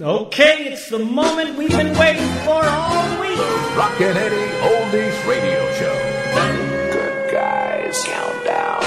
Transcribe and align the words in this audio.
Okay, 0.00 0.72
it's 0.72 0.88
the 0.90 0.98
moment 0.98 1.56
we've 1.56 1.70
been 1.70 1.96
waiting 1.96 2.26
for 2.42 2.64
all 2.64 3.20
week. 3.20 3.38
Rockin' 3.78 4.16
Eddie 4.16 4.50
Oldies 4.66 5.24
Radio 5.28 5.70
Show. 5.78 5.94
Good 6.90 7.30
guys 7.30 8.02
countdown. 8.04 8.82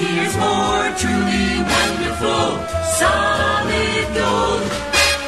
Here's 0.00 0.34
more 0.38 0.88
truly 0.96 1.60
wonderful, 1.60 2.56
solid 2.96 4.08
gold. 4.16 4.64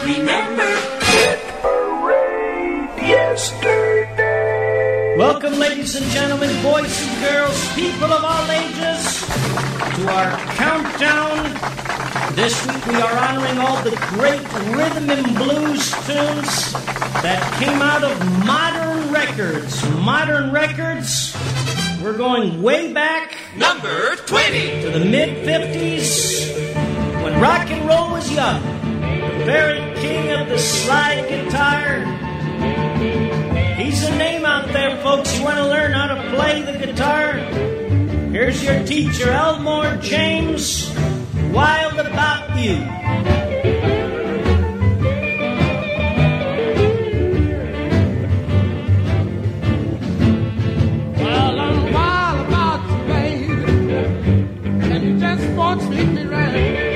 Remember, 0.03 0.73
Hit 1.13 1.41
parade 1.61 2.89
yesterday. 3.07 5.15
Welcome, 5.19 5.59
ladies 5.59 5.95
and 5.95 6.07
gentlemen, 6.07 6.49
boys 6.63 7.07
and 7.07 7.21
girls, 7.21 7.69
people 7.75 8.11
of 8.15 8.25
all 8.25 8.51
ages, 8.51 9.27
to 9.97 10.09
our 10.09 10.39
countdown. 10.57 11.82
This 12.35 12.67
week 12.67 12.87
we 12.87 12.95
are 12.95 13.19
honoring 13.19 13.59
all 13.59 13.83
the 13.83 13.95
great 14.09 14.41
rhythm 14.75 15.11
and 15.11 15.37
blues 15.37 15.91
tunes 16.07 16.73
that 17.21 17.59
came 17.59 17.83
out 17.83 18.03
of 18.03 18.47
modern 18.47 19.13
records. 19.13 19.87
Modern 19.99 20.51
records, 20.51 21.37
we're 22.03 22.17
going 22.17 22.63
way 22.63 22.91
back 22.91 23.37
number 23.55 24.17
20. 24.17 24.81
to 24.81 24.91
the 24.99 25.05
mid 25.05 25.47
50s 25.47 27.23
when 27.23 27.39
rock 27.39 27.71
and 27.71 27.87
roll 27.87 28.13
was 28.13 28.33
young. 28.33 28.63
The 29.39 29.45
very 29.45 29.95
king 29.97 30.31
of 30.31 30.49
the 30.49 30.59
slide 30.59 31.29
guitar. 31.29 32.01
He's 33.77 34.03
a 34.05 34.17
name 34.17 34.47
out 34.47 34.73
there, 34.73 34.97
folks. 35.03 35.37
You 35.37 35.45
want 35.45 35.59
to 35.59 35.69
learn 35.69 35.93
how 35.93 36.15
to 36.15 36.35
play 36.35 36.63
the 36.63 36.79
guitar? 36.79 37.35
Here's 38.33 38.65
your 38.65 38.83
teacher, 38.87 39.31
Elmore 39.31 39.97
James. 39.97 40.91
Wild 41.53 41.99
about 41.99 42.57
you. 42.59 42.77
Well, 51.19 51.61
I'm 51.61 51.93
wild 51.93 52.49
about 52.49 52.83
you, 53.37 53.65
and 54.93 55.05
you 55.05 55.19
just 55.19 55.47
won't 55.55 55.83
me 56.07 56.25
right. 56.25 56.92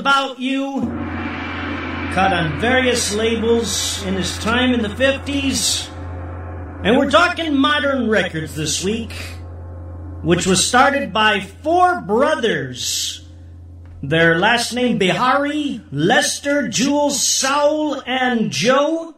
About 0.00 0.38
You. 0.38 0.80
Cut 2.14 2.32
on 2.32 2.58
various 2.58 3.14
labels 3.14 4.02
in 4.06 4.14
his 4.14 4.38
time 4.38 4.72
in 4.72 4.80
the 4.80 4.88
50s. 4.88 5.90
And 6.82 6.96
we're 6.96 7.10
talking 7.10 7.54
modern 7.54 8.08
records 8.08 8.54
this 8.54 8.82
week, 8.82 9.12
which 10.22 10.46
was 10.46 10.66
started 10.66 11.12
by 11.12 11.40
four 11.40 12.00
brothers. 12.00 13.28
Their 14.02 14.38
last 14.38 14.72
name 14.72 14.96
Bihari, 14.96 15.82
Lester, 15.92 16.68
Jules, 16.68 17.22
Saul, 17.22 18.00
and 18.06 18.50
Joe. 18.50 19.14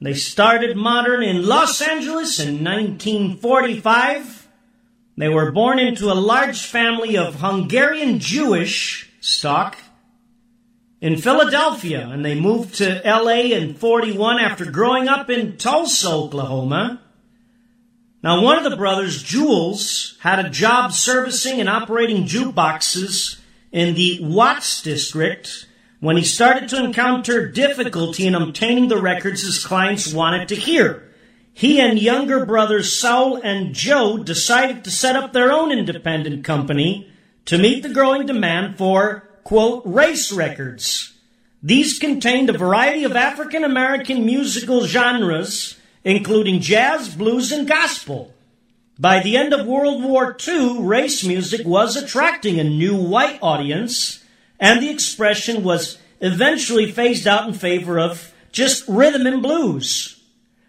They 0.00 0.14
started 0.14 0.76
modern 0.76 1.22
in 1.22 1.46
Los 1.46 1.80
Angeles 1.80 2.40
in 2.40 2.64
1945. 2.64 4.48
They 5.16 5.28
were 5.28 5.52
born 5.52 5.78
into 5.78 6.10
a 6.10 6.18
large 6.18 6.66
family 6.66 7.16
of 7.16 7.36
Hungarian 7.36 8.18
Jewish 8.18 9.12
stock 9.20 9.78
in 11.04 11.18
Philadelphia, 11.18 12.08
and 12.10 12.24
they 12.24 12.34
moved 12.34 12.76
to 12.76 13.02
LA 13.04 13.52
in 13.52 13.74
41 13.74 14.38
after 14.38 14.64
growing 14.64 15.06
up 15.06 15.28
in 15.28 15.58
Tulsa, 15.58 16.08
Oklahoma. 16.08 17.02
Now, 18.22 18.42
one 18.42 18.56
of 18.56 18.70
the 18.70 18.78
brothers, 18.78 19.22
Jules, 19.22 20.16
had 20.20 20.38
a 20.38 20.48
job 20.48 20.92
servicing 20.92 21.60
and 21.60 21.68
operating 21.68 22.24
jukeboxes 22.24 23.38
in 23.70 23.94
the 23.94 24.20
Watts 24.22 24.80
district 24.80 25.68
when 26.00 26.16
he 26.16 26.24
started 26.24 26.70
to 26.70 26.82
encounter 26.82 27.48
difficulty 27.48 28.26
in 28.26 28.34
obtaining 28.34 28.88
the 28.88 29.02
records 29.02 29.42
his 29.42 29.62
clients 29.62 30.10
wanted 30.10 30.48
to 30.48 30.56
hear. 30.56 31.12
He 31.52 31.82
and 31.82 31.98
younger 31.98 32.46
brothers 32.46 32.98
Saul 32.98 33.36
and 33.44 33.74
Joe 33.74 34.16
decided 34.16 34.84
to 34.84 34.90
set 34.90 35.16
up 35.16 35.34
their 35.34 35.52
own 35.52 35.70
independent 35.70 36.44
company 36.44 37.12
to 37.44 37.58
meet 37.58 37.82
the 37.82 37.92
growing 37.92 38.24
demand 38.24 38.78
for, 38.78 39.28
quote, 39.44 39.82
race 39.84 40.32
records. 40.32 41.12
These 41.62 41.98
contained 41.98 42.50
a 42.50 42.58
variety 42.58 43.04
of 43.04 43.16
African 43.16 43.64
American 43.64 44.26
musical 44.26 44.84
genres, 44.86 45.78
including 46.02 46.60
jazz, 46.60 47.14
blues, 47.14 47.52
and 47.52 47.68
gospel. 47.68 48.34
By 48.98 49.22
the 49.22 49.36
end 49.36 49.52
of 49.52 49.66
World 49.66 50.02
War 50.02 50.36
II, 50.46 50.80
race 50.80 51.24
music 51.24 51.66
was 51.66 51.96
attracting 51.96 52.60
a 52.60 52.64
new 52.64 52.94
white 52.94 53.38
audience, 53.42 54.22
and 54.60 54.80
the 54.80 54.90
expression 54.90 55.64
was 55.64 55.98
eventually 56.20 56.90
phased 56.90 57.26
out 57.26 57.48
in 57.48 57.54
favor 57.54 57.98
of 57.98 58.32
just 58.52 58.86
rhythm 58.86 59.26
and 59.26 59.42
blues. 59.42 60.22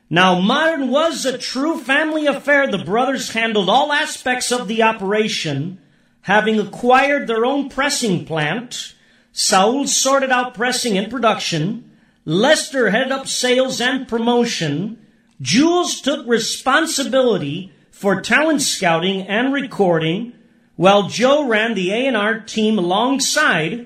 Now, 0.10 0.40
modern 0.40 0.90
was 0.90 1.26
a 1.26 1.38
true 1.38 1.80
family 1.80 2.26
affair. 2.26 2.68
The 2.68 2.78
brothers 2.78 3.32
handled 3.32 3.70
all 3.70 3.92
aspects 3.92 4.52
of 4.52 4.68
the 4.68 4.84
operation, 4.84 5.80
having 6.26 6.60
acquired 6.60 7.28
their 7.28 7.46
own 7.46 7.70
pressing 7.70 8.26
plant. 8.26 8.96
Saul 9.32 9.86
sorted 9.86 10.32
out 10.32 10.56
pressing 10.56 10.98
and 10.98 11.10
production. 11.10 11.88
Lester 12.26 12.90
headed 12.90 13.12
up 13.12 13.28
sales 13.28 13.80
and 13.80 14.08
promotion. 14.08 14.98
Jules 15.40 16.02
took 16.02 16.26
responsibility 16.26 17.72
for 17.92 18.22
talent 18.22 18.64
scouting 18.64 19.22
and 19.28 19.54
recording, 19.54 20.34
while 20.76 21.10
Joe 21.10 21.48
ran 21.48 21.76
the 21.76 21.92
A&R 21.92 22.40
team 22.40 22.80
alongside 22.80 23.86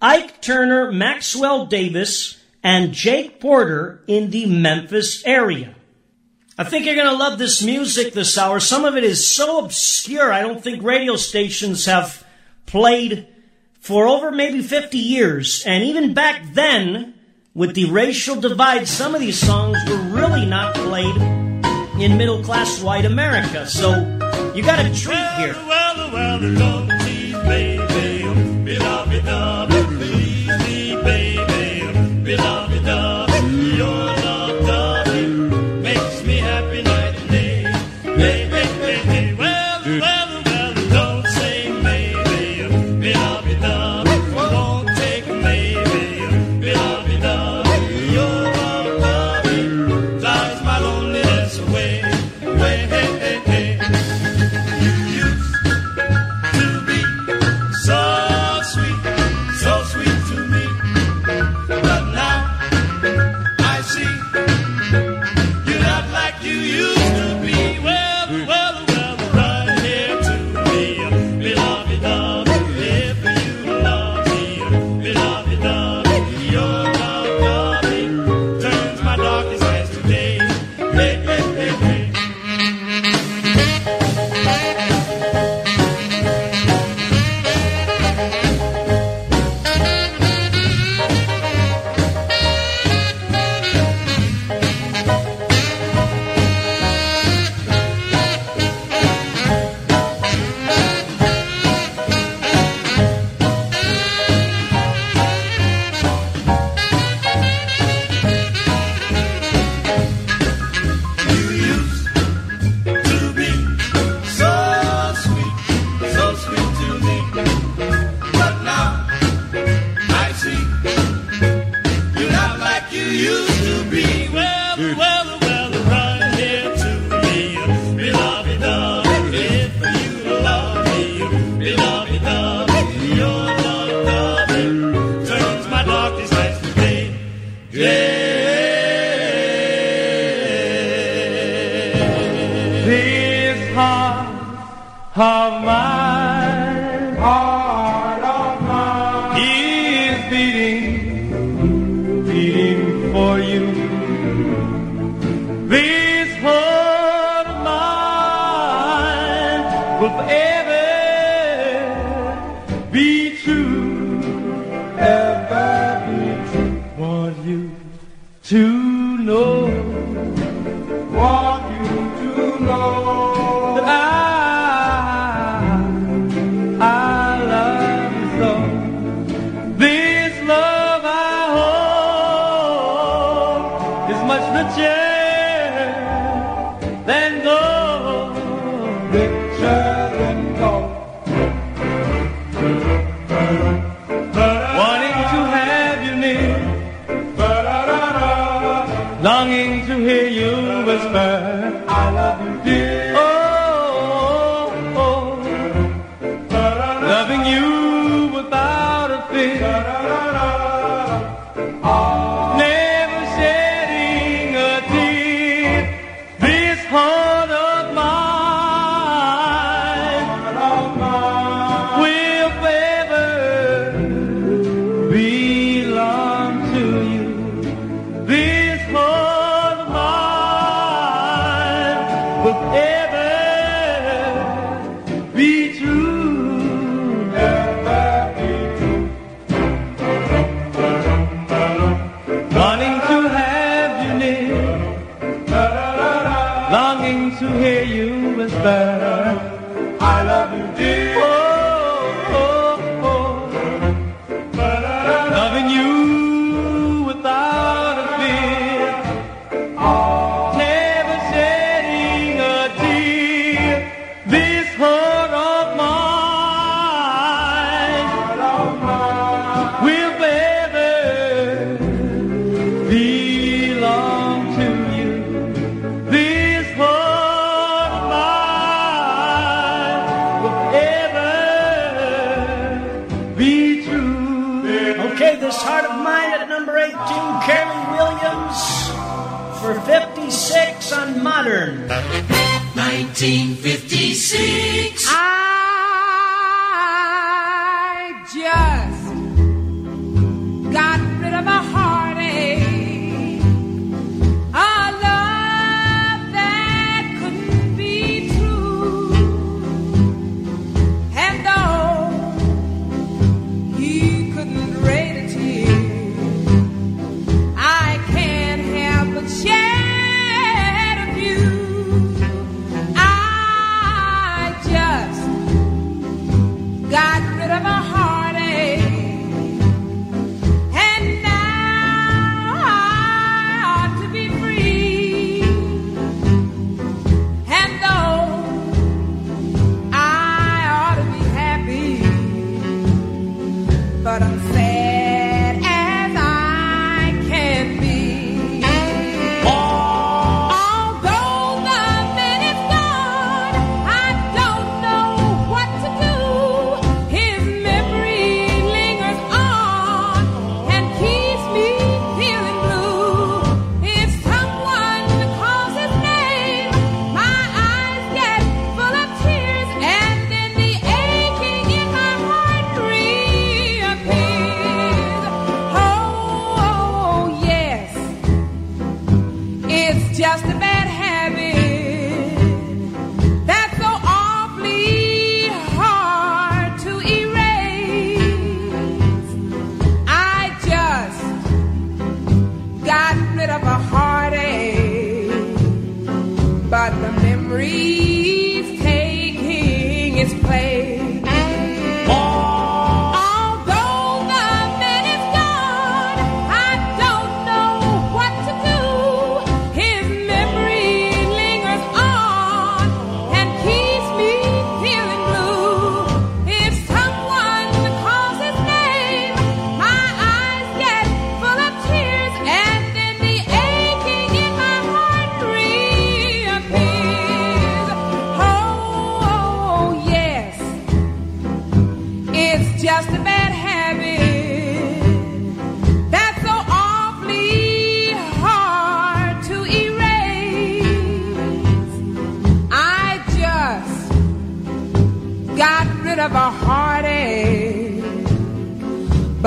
Ike 0.00 0.40
Turner, 0.40 0.92
Maxwell 0.92 1.66
Davis, 1.66 2.38
and 2.62 2.92
Jake 2.92 3.40
Porter 3.40 4.04
in 4.06 4.30
the 4.30 4.46
Memphis 4.46 5.24
area. 5.26 5.74
I 6.60 6.64
think 6.64 6.84
you're 6.84 6.94
going 6.94 7.06
to 7.06 7.16
love 7.16 7.38
this 7.38 7.62
music 7.62 8.12
this 8.12 8.36
hour. 8.36 8.60
Some 8.60 8.84
of 8.84 8.94
it 8.94 9.02
is 9.02 9.26
so 9.26 9.64
obscure, 9.64 10.30
I 10.30 10.42
don't 10.42 10.62
think 10.62 10.82
radio 10.82 11.16
stations 11.16 11.86
have 11.86 12.22
played 12.66 13.26
for 13.80 14.06
over 14.06 14.30
maybe 14.30 14.60
50 14.60 14.98
years. 14.98 15.64
And 15.64 15.82
even 15.82 16.12
back 16.12 16.52
then, 16.52 17.14
with 17.54 17.74
the 17.74 17.86
racial 17.86 18.36
divide, 18.36 18.86
some 18.86 19.14
of 19.14 19.22
these 19.22 19.38
songs 19.38 19.78
were 19.88 19.96
really 19.96 20.44
not 20.44 20.74
played 20.74 21.16
in 21.98 22.18
middle 22.18 22.44
class 22.44 22.82
white 22.82 23.06
America. 23.06 23.66
So 23.66 23.92
you 24.54 24.62
got 24.62 24.84
a 24.84 24.94
treat 24.94 25.16
here. 25.38 25.54
Well, 25.54 26.12
well, 26.12 26.40
well, 26.42 26.99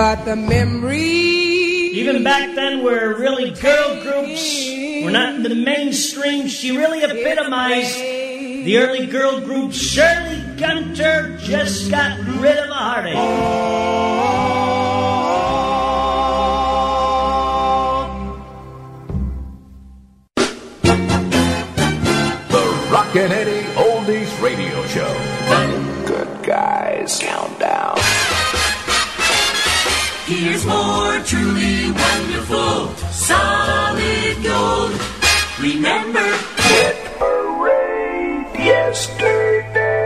but 0.04 0.26
the 0.26 0.36
memory 0.36 1.00
Even 1.00 2.26
back 2.26 2.54
then, 2.56 2.84
where 2.84 3.16
really 3.16 3.52
girl 3.52 4.04
groups 4.04 4.70
were 5.02 5.12
not 5.12 5.36
in 5.36 5.44
the 5.44 5.56
mainstream, 5.56 6.50
she 6.50 6.76
really 6.76 7.04
epitomized 7.04 7.98
the 8.00 8.80
early 8.80 9.08
girl 9.08 9.40
group. 9.40 9.72
Shirley 9.72 10.44
Gunter 10.58 11.38
just 11.40 11.90
got 11.90 12.20
rid 12.44 12.58
of 12.58 12.70
a 12.70 12.74
heartache. 12.74 13.16
The 22.52 22.62
Rockin' 22.92 23.32
here's 30.34 30.66
more 30.66 31.20
truly 31.20 31.92
wonderful 31.92 32.88
solid 33.12 34.44
gold. 34.44 34.92
Remember, 35.60 36.26
it 36.58 36.96
arrayed 37.22 38.48
yesterday. 38.56 40.04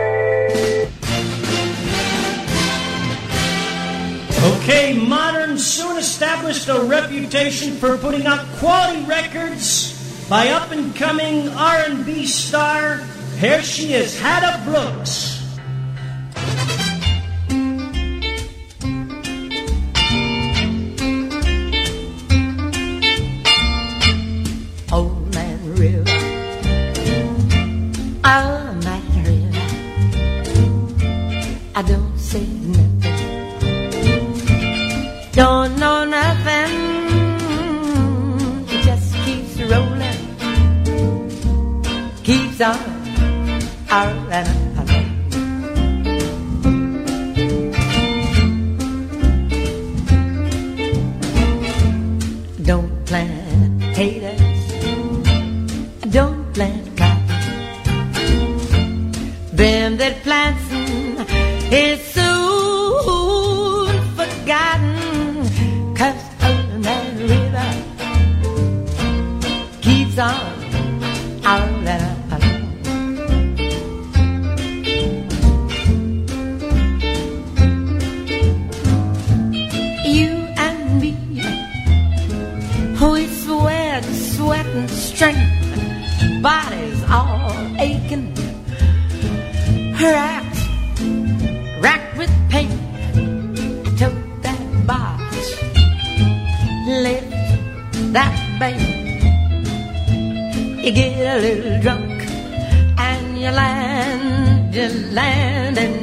Okay, 4.44 4.92
Modern 4.98 5.58
soon 5.58 5.96
established 5.96 6.68
a 6.68 6.80
reputation 6.80 7.72
for 7.72 7.96
putting 7.96 8.26
out 8.26 8.44
quality 8.58 9.02
records 9.04 9.94
by 10.28 10.48
up-and-coming 10.48 11.48
R&B 11.48 12.26
star. 12.26 12.98
Here 13.38 13.62
she 13.62 13.94
is, 13.94 14.14
Hadda 14.20 14.64
Brooks. 14.64 15.27
I 31.78 31.82
don't 31.82 32.18
say 32.18 32.44
nothing. 32.74 33.62
Don't 35.30 35.78
know 35.78 36.04
nothing. 36.04 36.72
It 38.66 38.82
just 38.82 39.14
keeps 39.24 39.60
rolling. 39.60 40.22
Keeps 42.24 42.60
on, 42.60 42.78
rolling. 43.92 44.48
Don't 52.64 53.06
plant 53.06 53.80
potatoes. 53.82 54.62
Don't 56.10 56.52
plant 56.52 56.96
cotton. 56.96 57.28
Them 59.52 59.96
that 59.98 60.22
plants 60.24 60.67
it's 61.70 62.27
You 100.88 100.94
get 100.94 101.36
a 101.36 101.40
little 101.42 101.80
drunk 101.82 102.22
and 102.96 103.38
you 103.38 103.50
land, 103.50 104.74
you 104.74 104.88
land 105.12 105.76
in 105.76 105.97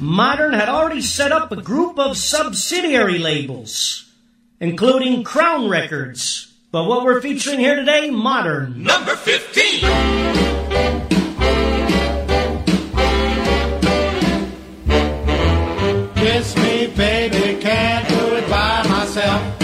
Modern 0.00 0.52
had 0.52 0.68
already 0.68 1.00
set 1.00 1.32
up 1.32 1.50
a 1.50 1.60
group 1.60 1.98
of 1.98 2.16
subsidiary 2.16 3.18
labels, 3.18 4.08
including 4.60 5.24
Crown 5.24 5.68
Records. 5.68 6.54
But 6.70 6.84
what 6.84 7.04
we're 7.04 7.20
featuring 7.20 7.58
here 7.58 7.74
today, 7.74 8.10
Modern. 8.10 8.84
Number 8.84 9.16
15. 9.16 9.80
Kiss 16.14 16.56
me, 16.56 16.86
baby, 16.94 17.60
can't 17.60 18.08
do 18.08 18.36
it 18.36 18.48
by 18.48 18.86
myself. 18.88 19.58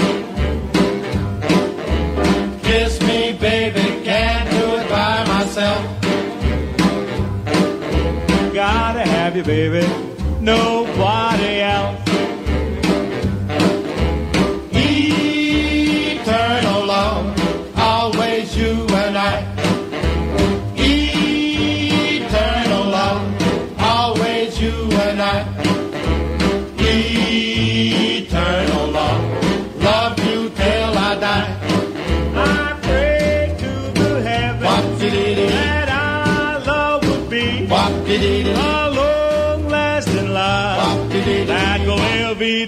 Kiss 2.64 3.00
me, 3.02 3.38
baby, 3.38 4.04
can't 4.04 4.50
do 4.50 4.74
it 4.80 4.88
by 4.88 5.24
myself. 5.28 6.00
Gotta 8.52 9.00
have 9.00 9.36
you, 9.36 9.42
baby, 9.42 9.86
nobody 10.44 10.83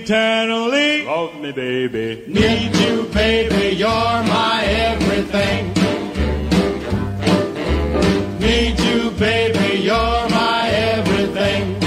eternally. 0.00 1.04
Love 1.04 1.34
me, 1.40 1.52
baby. 1.52 2.24
Need 2.26 2.76
you, 2.76 3.04
baby. 3.12 3.76
You're 3.76 4.22
my 4.36 4.62
everything. 4.64 5.72
Need 8.38 8.78
you, 8.80 9.10
baby. 9.12 9.80
You're 9.82 10.28
my 10.40 10.68
everything. 10.68 11.80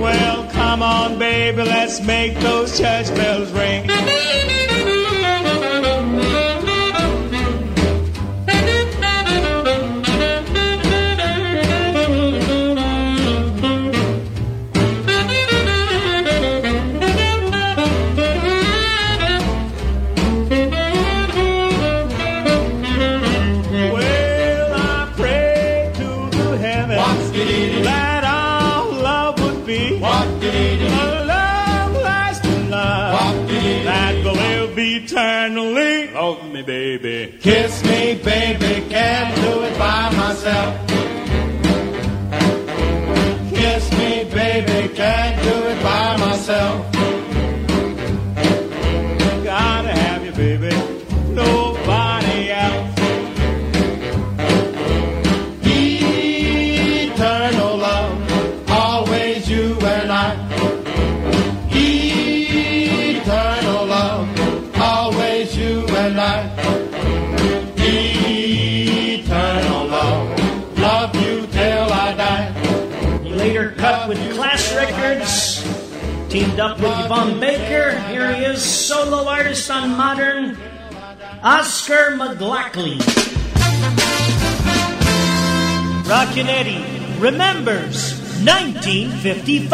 Well, 0.00 0.50
come 0.50 0.82
on, 0.82 1.18
baby, 1.18 1.62
let's 1.62 2.00
make 2.02 2.34
those 2.40 2.76
church 2.78 3.08
bells 3.14 3.50
ring. 3.52 3.88
Up 76.58 76.78
with 76.78 77.04
Yvonne 77.06 77.40
Baker. 77.40 77.98
Here 78.08 78.34
he 78.34 78.44
is, 78.44 78.62
solo 78.62 79.26
artist 79.26 79.70
on 79.70 79.96
Modern, 79.96 80.58
Oscar 81.42 82.12
McLollie. 82.12 83.00
Rockin' 86.06 86.48
Eddie 86.48 86.84
remembers 87.18 88.20
1955. 88.44 89.72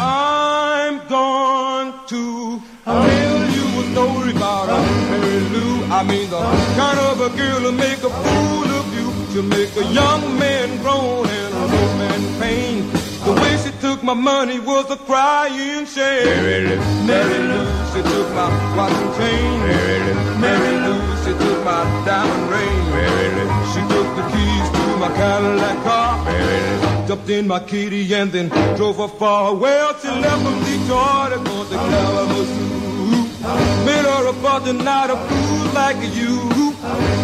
I'm 0.00 0.98
going 1.08 1.94
to 2.08 2.62
tell 2.84 3.50
you 3.50 3.64
a 3.80 3.92
story 3.92 4.32
about 4.36 4.68
a 4.68 4.78
Mary 5.08 5.40
Lou. 5.48 5.84
I 5.86 6.04
mean 6.04 6.28
the 6.28 6.40
kind 6.76 6.98
of 7.00 7.20
a 7.22 7.30
girl 7.34 7.60
to 7.62 7.72
make 7.72 7.98
a 8.04 8.10
fool 8.10 8.68
of 8.80 8.86
you. 8.94 9.08
To 9.34 9.42
make 9.42 9.74
a 9.76 9.84
young 9.94 10.38
man 10.38 10.76
groan 10.82 11.26
and 11.26 11.54
a 11.54 11.62
old 11.62 11.98
man 11.98 12.40
pain 12.40 12.67
my 14.08 14.14
money 14.14 14.58
was 14.58 14.90
a 14.90 14.96
crying 14.96 15.84
shame. 15.84 16.24
Mary 16.24 16.66
Lou. 16.66 16.76
Mary 17.06 17.40
Lucy 17.50 18.02
took 18.08 18.28
my 18.32 18.48
watch 18.74 18.92
and 19.04 19.14
chain. 19.18 19.60
Mary 19.60 19.98
Lou. 20.06 20.40
Mary 20.40 20.74
Lucy 20.86 21.32
took 21.44 21.62
my 21.62 21.82
diamond 22.06 22.50
ring. 22.50 22.84
Mary 22.96 23.28
Lou. 23.36 23.48
She 23.72 23.80
took 23.92 24.08
the 24.16 24.24
keys 24.32 24.66
to 24.76 24.96
my 24.96 25.10
Cadillac 25.14 25.84
car. 25.84 26.24
Mary 26.24 26.80
Lou. 26.80 27.06
Jumped 27.06 27.28
in 27.28 27.46
my 27.46 27.60
kitty 27.60 28.14
and 28.14 28.32
then 28.32 28.48
drove 28.76 28.96
her 28.96 29.08
far. 29.08 29.54
Well, 29.54 29.92
she 30.00 30.08
left 30.08 30.42
from 30.42 30.58
Detroit 30.64 31.32
and 31.34 31.46
went 31.46 31.68
to 31.68 31.76
Kalamazoo. 31.76 32.77
Met 33.40 34.04
her 34.04 34.28
a 34.28 34.60
the 34.60 34.72
night, 34.72 35.10
a 35.10 35.16
fool 35.16 35.72
like 35.72 35.96
you. 36.14 36.48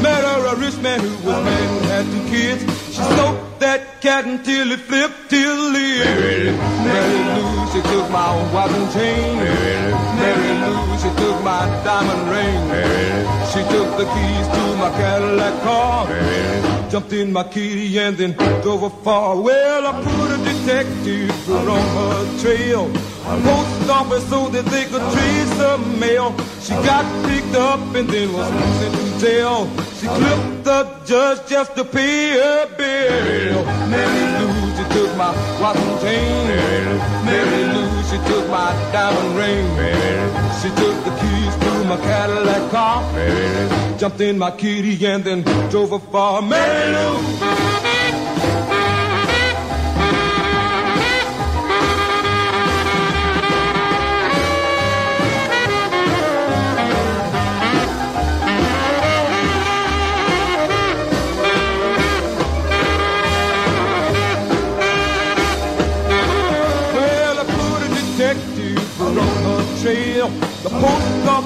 Met 0.01 0.23
her 0.23 0.47
a 0.53 0.57
rich 0.57 0.77
man 0.79 1.01
who 1.01 1.11
was 1.27 1.45
married 1.45 1.71
and 1.71 1.87
had 1.87 2.07
two 2.07 2.25
kids. 2.31 2.63
She 2.95 3.03
soaked 3.17 3.61
that 3.61 4.01
cat 4.01 4.25
until 4.25 4.71
it 4.71 4.81
flipped 4.81 5.29
till 5.29 5.75
it. 5.75 6.55
Mary 6.87 7.21
Lou, 7.35 7.67
she 7.73 7.81
took 7.91 8.09
my 8.11 8.31
watch 8.53 8.71
and 8.71 8.93
chain. 8.93 9.37
Mary 10.21 10.53
Lou, 10.63 10.99
she 11.03 11.11
took 11.21 11.43
my 11.43 11.67
diamond 11.83 12.25
ring. 12.31 12.63
She 13.53 13.61
took 13.75 13.91
the 13.99 14.07
keys 14.15 14.47
to 14.55 14.63
my 14.77 14.91
Cadillac 14.99 15.63
car. 15.63 16.74
Jumped 16.95 17.13
in 17.13 17.33
my 17.33 17.43
kitty 17.43 17.99
and 17.99 18.17
then 18.17 18.35
drove 18.63 18.83
her 18.83 19.03
far. 19.03 19.41
Well, 19.41 19.85
I 19.85 20.01
put 20.05 20.31
a 20.31 20.39
detective 20.45 21.51
on 21.51 21.67
her 21.67 22.39
trail. 22.39 22.87
Post 23.43 23.91
office 23.91 24.29
so 24.29 24.49
that 24.51 24.65
they 24.67 24.85
could 24.85 25.03
trace 25.11 25.55
the 25.59 25.77
mail. 25.99 26.31
She 26.61 26.71
got 26.87 27.05
picked 27.27 27.57
up 27.57 27.81
and 27.97 28.09
then 28.09 28.33
was 28.33 28.47
sent 28.79 28.95
to 28.95 29.27
jail. 29.27 29.67
She 29.99 30.07
clipped 30.07 30.63
the 30.63 30.87
judge 31.05 31.49
just 31.49 31.75
to 31.75 31.85
pay 31.85 32.39
her 32.39 32.67
bill. 32.79 33.65
Mary 33.91 34.25
Lou, 34.39 34.53
she 34.77 34.85
took 34.95 35.17
my 35.17 35.35
watch 35.61 35.77
and 35.77 36.01
chain. 36.01 36.47
Mary 37.27 37.65
Lou, 37.75 37.91
she 38.07 38.19
took 38.31 38.49
my 38.49 38.71
diamond 38.93 39.35
ring. 39.35 39.67
She 40.63 40.69
took 40.79 40.97
the 41.03 41.11
keys 41.19 41.57
to 41.65 41.74
my 41.89 41.97
Cadillac 41.97 42.71
car. 42.71 43.99
Jumped 43.99 44.21
in 44.21 44.39
my 44.39 44.51
kitty 44.51 45.07
and 45.07 45.25
then 45.25 45.43
drove 45.71 45.91
her 45.91 45.99
far. 45.99 46.43
Mary 46.43 46.93
Lou. 46.93 48.24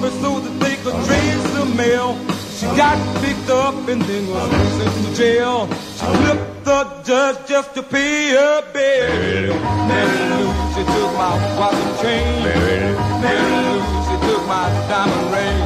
Post 0.08 0.20
so 0.22 0.40
that 0.40 0.60
they 0.60 0.76
could 0.76 0.94
trace 1.06 1.52
the 1.54 1.64
mail. 1.76 2.16
She 2.56 2.66
got 2.76 2.98
picked 3.22 3.50
up 3.50 3.88
and 3.88 4.02
then 4.02 4.26
was 4.28 4.50
sent 4.78 5.06
to 5.06 5.14
jail. 5.14 5.68
She 5.96 6.06
flipped 6.18 6.64
the 6.64 7.02
judge 7.04 7.48
just 7.48 7.74
to 7.74 7.82
pay 7.82 8.30
her 8.30 8.62
bill. 8.72 9.54
Mary 9.88 10.20
Lou, 10.30 10.48
she 10.74 10.82
took 10.94 11.10
my 11.14 11.34
watch 11.58 11.74
and 11.74 11.98
chain. 12.00 12.42
Mary 13.22 13.56
Lou, 13.64 13.80
she 14.06 14.16
took 14.26 14.42
my 14.46 14.66
diamond 14.90 15.26
ring. 15.34 15.58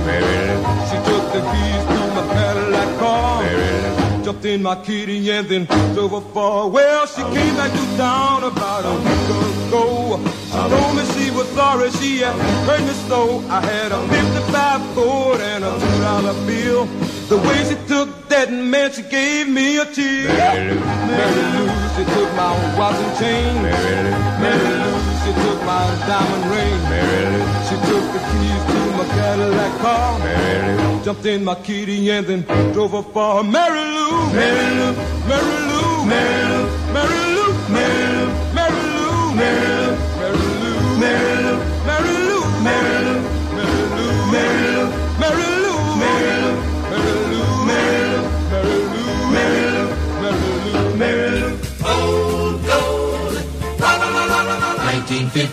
She 0.89 0.97
took 1.09 1.25
the 1.35 1.41
keys 1.51 1.83
to 1.93 2.01
my 2.17 2.25
Cadillac 2.35 2.99
car. 2.99 4.23
Jumped 4.25 4.45
in 4.45 4.63
my 4.63 4.77
kitty 4.85 5.31
and 5.31 5.49
then 5.49 5.65
drove 5.95 6.13
her 6.13 6.21
far. 6.33 6.69
Well, 6.69 7.07
she 7.07 7.23
came 7.23 7.55
back 7.57 7.73
to 7.73 7.97
town 7.97 8.45
about 8.45 8.85
a 8.85 8.95
week 9.05 9.27
ago. 9.69 10.42
She 10.53 10.59
told 10.59 10.97
me 10.97 11.05
she 11.17 11.31
was 11.31 11.49
sorry 11.57 11.91
she 11.93 12.19
had 12.19 12.35
hurt 12.69 12.81
me 12.83 12.93
so. 13.09 13.41
I 13.49 13.61
had 13.65 13.91
a 13.91 14.01
55 14.07 14.95
Ford 14.95 15.41
and 15.41 15.65
a 15.65 15.73
two 15.81 15.99
dollar 16.05 16.35
bill. 16.47 16.85
The 17.33 17.39
way 17.39 17.59
she 17.65 17.77
took 17.89 18.29
that 18.29 18.53
man, 18.53 18.93
she 18.93 19.01
gave 19.03 19.49
me 19.49 19.79
a 19.79 19.87
tear. 19.87 20.29
Mary 20.29 21.45
Lou, 21.55 21.69
she 21.97 22.05
took 22.15 22.29
my 22.37 22.53
watch 22.79 22.97
and 23.01 23.15
chain. 23.19 23.63
Mary 23.65 24.75
Lou, 24.85 24.97
she 25.25 25.33
took 25.43 25.59
my 25.65 25.85
diamond 26.07 26.45
ring. 26.53 26.79
Mary 26.93 27.25
Lou, 27.33 27.45
she 27.69 27.77
took 27.89 28.05
the 28.13 28.21
keys 28.29 28.63
to 28.73 28.81
my 28.99 29.07
Cadillac 29.17 29.73
car. 29.81 30.19
Mary 30.19 30.77
Lou, 30.77 31.03
Jumped 31.03 31.25
in 31.25 31.45
my 31.45 31.55
kitty 31.55 32.11
and 32.11 32.27
then 32.27 32.43
drove 32.75 32.91
her 32.93 33.03
far. 33.15 33.43
Mary 33.43 33.81
Lou, 33.97 34.33
Mary 34.35 34.69
Lou, 34.79 34.93
Mary 35.33 35.59
Lou, 35.71 36.05
Mary 36.05 36.45
Lou, 36.51 36.93
Mary 36.93 37.19
Lou, 37.25 37.32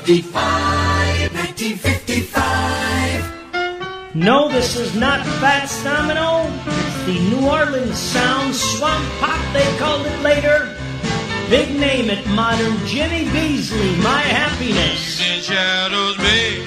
1955. 0.08 1.34
1955. 1.34 4.16
No, 4.16 4.50
this 4.50 4.76
is 4.76 4.96
not 4.96 5.24
Fats 5.40 5.84
Domino. 5.84 6.48
It's 6.66 7.04
the 7.06 7.20
New 7.30 7.48
Orleans 7.48 7.96
Sound 7.98 8.56
Swamp 8.56 9.06
Pop, 9.20 9.40
they 9.54 9.78
called 9.78 10.06
it 10.06 10.22
later. 10.22 10.76
Big 11.50 11.70
name 11.80 12.10
it, 12.10 12.26
modern 12.28 12.78
Jimmy 12.86 13.30
Beasley, 13.32 13.96
My 13.98 14.22
Happiness. 14.22 15.20
shadows 15.46 16.16
blue. 16.18 16.66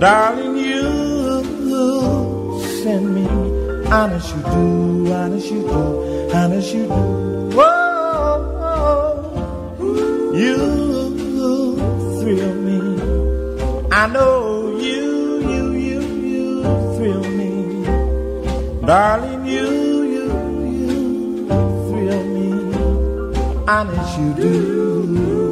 Darling, 0.00 0.56
you 0.56 0.82
send 2.82 3.14
me. 3.14 3.26
Honest 3.92 4.34
you 4.34 4.42
do, 4.44 5.12
honest 5.12 5.50
you 5.50 5.60
do, 5.60 6.30
honest 6.32 6.72
you 6.74 6.86
do. 6.86 7.50
Whoa, 7.54 9.20
you 10.34 10.56
thrill 12.18 12.54
me. 12.54 12.80
I 13.92 14.06
know 14.06 14.78
you, 14.78 15.40
you, 15.52 15.72
you, 15.72 16.00
you 16.32 16.62
thrill 16.96 17.24
me. 17.32 17.52
Darling, 18.86 19.44
you, 19.44 19.68
you, 20.14 20.28
you 20.78 21.46
thrill 21.90 22.24
me. 22.24 22.48
Honest 23.68 24.18
you 24.18 24.32
do. 24.32 25.49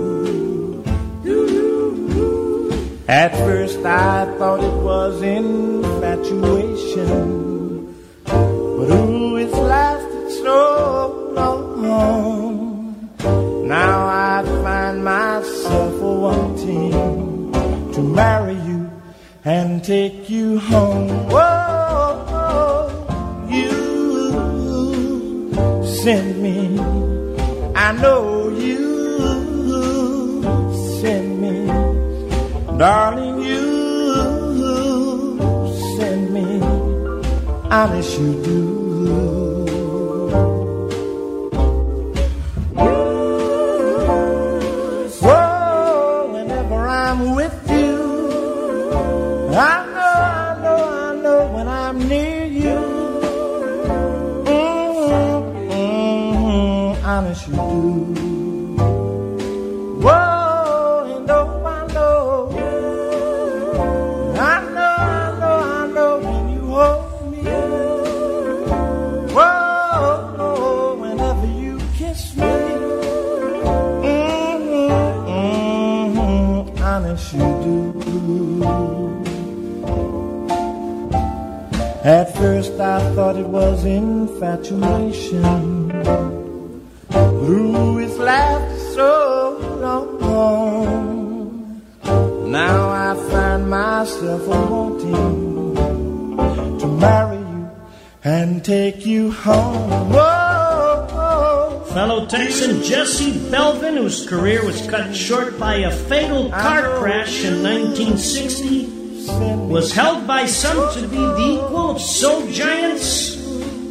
At 3.08 3.34
first 3.38 3.78
I 3.86 4.26
thought 4.36 4.62
it 4.62 4.74
was 4.82 5.22
infatuation, 5.22 7.94
but 8.26 8.90
ooh, 8.92 9.36
it's 9.36 9.54
lasted 9.54 10.30
so 10.44 11.30
long. 11.32 13.08
Now 13.66 14.06
I 14.08 14.42
find 14.62 15.02
myself 15.02 15.98
wanting 16.02 17.50
to 17.94 18.02
marry 18.02 18.56
you 18.68 18.90
and 19.42 19.82
take 19.82 20.28
you 20.28 20.58
home. 20.58 21.08
Whoa, 21.30 22.90
you 23.48 23.70
send 25.82 26.42
me. 26.42 26.78
I 27.74 27.92
know 27.92 28.37
Darling, 32.78 33.42
you 33.42 34.68
send 35.96 36.32
me. 36.32 36.62
Honest, 37.68 38.20
you 38.20 38.40
do. 38.44 38.77
At 82.04 82.36
first 82.36 82.78
I 82.78 83.00
thought 83.14 83.36
it 83.36 83.46
was 83.46 83.84
infatuation. 83.84 85.90
Ooh, 87.12 87.98
it's 87.98 88.16
lasted 88.18 88.94
so 88.94 89.58
long. 89.80 91.82
Now 92.52 92.88
I 92.88 93.16
find 93.30 93.68
myself 93.68 94.46
wanting 94.46 95.74
to 96.78 96.86
marry 96.86 97.38
you 97.38 97.68
and 98.22 98.64
take 98.64 99.04
you 99.04 99.32
home. 99.32 100.10
Whoa, 100.10 101.08
whoa. 101.10 101.84
Fellow 101.92 102.26
Texan 102.26 102.80
Jesse 102.84 103.32
Belvin, 103.50 103.96
whose 103.96 104.24
career 104.24 104.64
was 104.64 104.86
cut 104.86 105.16
short 105.16 105.58
by 105.58 105.78
a 105.78 105.90
fatal 105.90 106.48
car 106.50 107.00
crash 107.00 107.42
in 107.44 107.60
1960, 107.64 108.86
was 109.28 109.92
held 109.92 110.26
by 110.26 110.46
some 110.46 110.92
to 110.94 111.08
be 111.08 111.16
the 111.16 111.60
equal 111.62 111.90
of 111.90 112.00
soul 112.00 112.46
giants 112.50 113.36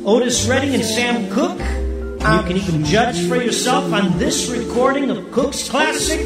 Otis 0.06 0.48
Redding 0.48 0.74
and 0.74 0.86
Sam 0.86 1.30
Cooke. 1.30 1.60
You 1.60 2.44
can 2.48 2.58
even 2.58 2.86
judge 2.86 3.28
for 3.28 3.36
yourself 3.36 3.92
on 3.92 4.18
this 4.18 4.50
recording 4.50 5.10
of 5.10 5.32
Cooke's 5.32 5.70
classic, 5.70 6.26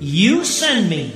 You 0.00 0.44
Send 0.44 0.90
Me. 0.90 1.12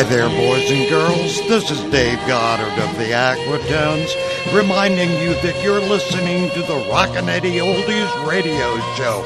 Hi 0.00 0.08
there, 0.08 0.30
boys 0.30 0.70
and 0.70 0.88
girls. 0.88 1.46
This 1.46 1.70
is 1.70 1.82
Dave 1.90 2.16
Goddard 2.26 2.72
of 2.82 2.96
the 2.96 3.12
Aquatones, 3.12 4.16
reminding 4.50 5.10
you 5.20 5.34
that 5.42 5.62
you're 5.62 5.78
listening 5.78 6.48
to 6.52 6.62
the 6.62 6.76
Rockin' 6.88 7.28
Eddie 7.28 7.58
Oldies 7.58 8.26
radio 8.26 8.80
show. 8.96 9.20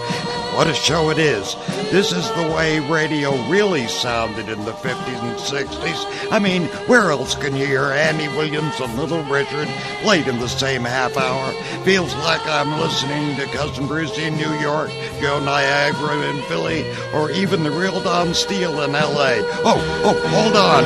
What 0.55 0.69
a 0.69 0.75
show 0.75 1.11
it 1.11 1.19
is. 1.19 1.57
This 1.91 2.13
is 2.13 2.31
the 2.31 2.53
way 2.55 2.79
radio 2.79 3.33
really 3.49 3.89
sounded 3.89 4.49
in 4.49 4.65
the 4.65 4.71
50s 4.71 5.23
and 5.23 5.37
60s. 5.37 6.31
I 6.31 6.39
mean, 6.39 6.67
where 6.87 7.11
else 7.11 7.35
can 7.35 7.57
you 7.57 7.67
hear 7.67 7.87
Andy 7.87 8.29
Williams 8.29 8.79
and 8.79 8.95
Little 8.97 9.25
Richard 9.25 9.67
played 10.03 10.29
in 10.29 10.39
the 10.39 10.49
same 10.49 10.85
half 10.85 11.17
hour? 11.17 11.53
Feels 11.83 12.15
like 12.19 12.41
I'm 12.47 12.79
listening 12.79 13.35
to 13.35 13.47
Cousin 13.47 13.89
Brucie 13.89 14.29
in 14.29 14.37
New 14.37 14.53
York, 14.61 14.91
Joe 15.21 15.41
Niagara 15.45 16.31
in 16.31 16.41
Philly, 16.43 16.85
or 17.13 17.33
even 17.33 17.65
the 17.65 17.73
real 17.73 18.01
Don 18.01 18.33
Steele 18.33 18.81
in 18.83 18.93
LA. 18.93 19.43
Oh, 19.65 20.03
oh, 20.05 20.29
hold 20.29 20.55
on. 20.55 20.85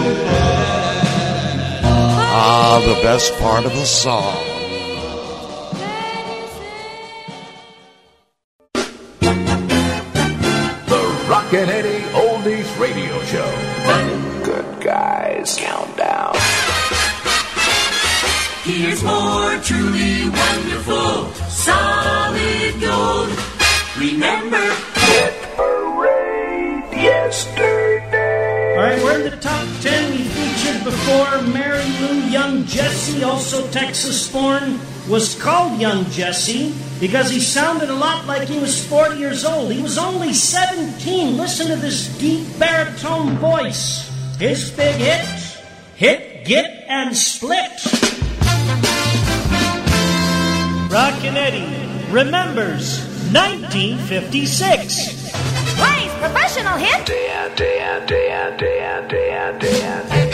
Ah, 2.40 2.80
the 2.86 3.02
best 3.02 3.34
part 3.34 3.66
of 3.66 3.72
the 3.72 3.84
song. 3.84 4.47
The 11.50 11.56
Rockin' 11.56 11.70
Eddie 11.70 12.04
Oldies 12.12 12.78
Radio 12.78 13.22
Show. 13.22 14.44
Good 14.44 14.82
guys 14.82 15.56
countdown. 15.58 16.34
Here's 18.64 19.02
more 19.02 19.56
truly 19.60 20.28
wonderful, 20.28 21.32
solid 21.48 22.80
gold. 22.82 23.30
Remember, 23.96 24.60
Hit 24.94 25.34
parade 25.56 26.92
yesterday. 26.92 28.76
All 28.76 28.82
right, 28.82 29.02
we're 29.02 29.24
in 29.24 29.30
the 29.30 29.36
top 29.38 29.66
10. 29.80 30.10
We 30.10 30.24
featured 30.24 30.84
before 30.84 31.42
Mary 31.50 31.82
Lou 32.00 32.28
Young 32.28 32.64
Jesse, 32.66 33.22
also 33.22 33.66
Texas 33.68 34.30
born, 34.30 34.78
was 35.08 35.40
called 35.40 35.80
Young 35.80 36.04
Jesse 36.10 36.74
because 37.00 37.30
he 37.30 37.40
sounded 37.40 37.88
a 37.88 37.94
lot 37.94 38.26
like 38.26 38.46
he 38.46 38.58
was 38.58 38.86
40 38.86 39.16
years 39.16 39.44
old. 39.44 39.72
He 39.72 39.82
was 39.82 39.96
only 39.96 40.34
17. 40.34 41.36
Listen 41.36 41.68
to 41.68 41.76
this 41.76 42.08
deep 42.18 42.46
baritone 42.58 43.36
voice. 43.38 44.10
His 44.38 44.70
big 44.70 44.96
hit, 44.96 45.24
Hit, 45.96 46.44
Get, 46.44 46.84
and 46.88 47.16
Split. 47.16 47.70
Rockin' 50.90 51.36
Eddie 51.36 52.12
remembers 52.12 53.00
1956. 53.32 55.32
Plays 55.76 56.12
professional 56.14 56.76
hit. 56.76 57.06
Dan, 57.06 57.56
Dan, 57.56 58.06
Dan, 58.06 58.56
Dan, 58.58 59.08
Dan, 59.08 59.58
Dan, 59.58 60.08
Dan. 60.08 60.27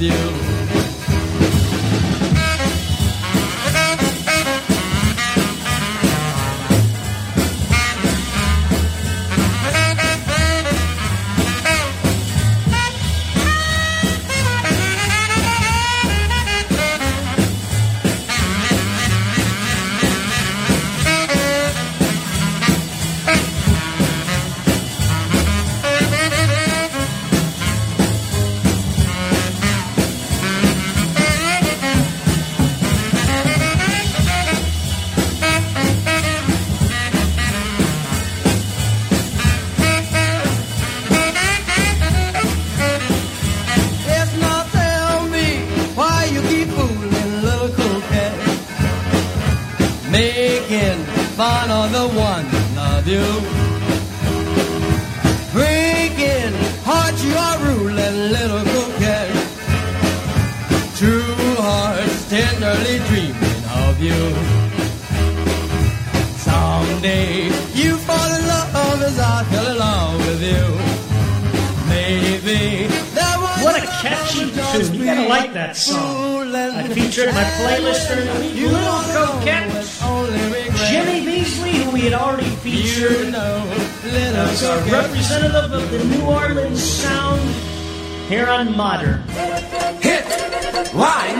you. 0.00 0.47
Modern. 88.64 89.22
Hit 90.02 90.26
Line 90.92 91.38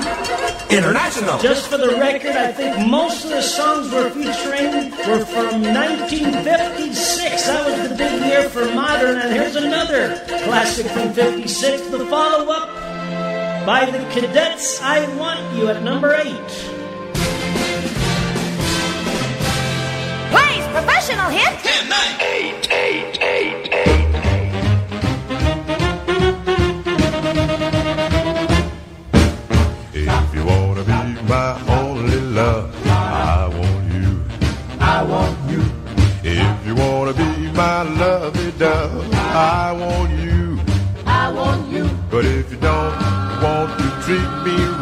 International. 0.70 1.36
Just 1.40 1.66
for 1.66 1.76
the 1.76 1.96
record, 1.98 2.36
I 2.36 2.52
think 2.52 2.88
most 2.88 3.24
of 3.24 3.30
the 3.30 3.42
songs 3.42 3.90
we're 3.90 4.10
featuring 4.10 4.90
were 5.08 5.24
from 5.24 5.62
1956. 5.62 7.46
That 7.46 7.66
was 7.66 7.88
the 7.88 7.96
big 7.96 8.24
year 8.24 8.48
for 8.48 8.72
modern, 8.72 9.18
and 9.18 9.32
here's 9.32 9.56
another 9.56 10.22
classic 10.44 10.86
from 10.86 11.12
56, 11.12 11.88
the 11.88 12.06
follow 12.06 12.52
up 12.52 12.68
by 13.66 13.84
the 13.90 13.98
Cadets 14.14 14.80
I 14.80 15.12
Want 15.16 15.56
You 15.56 15.70
at 15.70 15.82
number 15.82 16.14
8. 16.14 16.77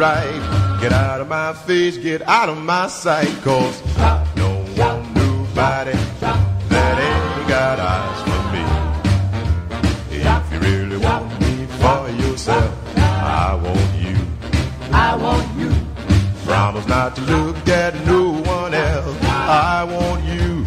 right. 0.07 0.79
Get 0.81 0.93
out 0.93 1.21
of 1.21 1.29
my 1.29 1.53
face, 1.53 1.97
get 1.97 2.23
out 2.23 2.49
of 2.49 2.59
my 2.59 2.87
sight, 2.87 3.35
cause 3.43 3.77
I 3.97 4.27
don't 4.41 4.67
want 4.79 5.03
nobody 5.15 5.97
that 6.73 6.95
ain't 7.09 7.49
got 7.49 7.77
eyes 7.95 8.21
for 8.27 8.43
me. 8.55 8.65
If 10.19 10.45
you 10.53 10.59
really 10.69 10.99
want 11.09 11.27
me 11.41 11.55
for 11.81 12.03
yourself, 12.23 12.73
I 12.97 13.55
want 13.65 13.91
you. 14.05 14.17
I 14.93 15.11
want 15.25 15.49
you. 15.61 15.73
Promise 16.45 16.87
not 16.87 17.17
to 17.17 17.23
look 17.23 17.69
at 17.69 17.93
no 18.07 18.23
one 18.57 18.75
else. 18.75 19.19
I 19.23 19.85
want 19.95 20.23
you. 20.35 20.65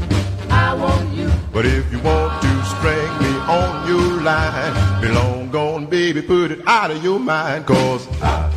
I 0.49 0.73
want 0.73 1.07
you. 1.13 1.29
But 1.53 1.65
if 1.65 1.85
you 1.91 1.99
want 1.99 2.41
to 2.45 2.51
string 2.73 3.11
me 3.23 3.33
on 3.59 3.87
your 3.87 4.21
line, 4.21 4.73
be 5.01 5.07
long 5.09 5.49
gone, 5.51 5.85
baby, 5.85 6.21
put 6.21 6.51
it 6.51 6.61
out 6.67 6.91
of 6.91 7.03
your 7.03 7.19
mind, 7.19 7.65
cause 7.65 8.07
I 8.21 8.48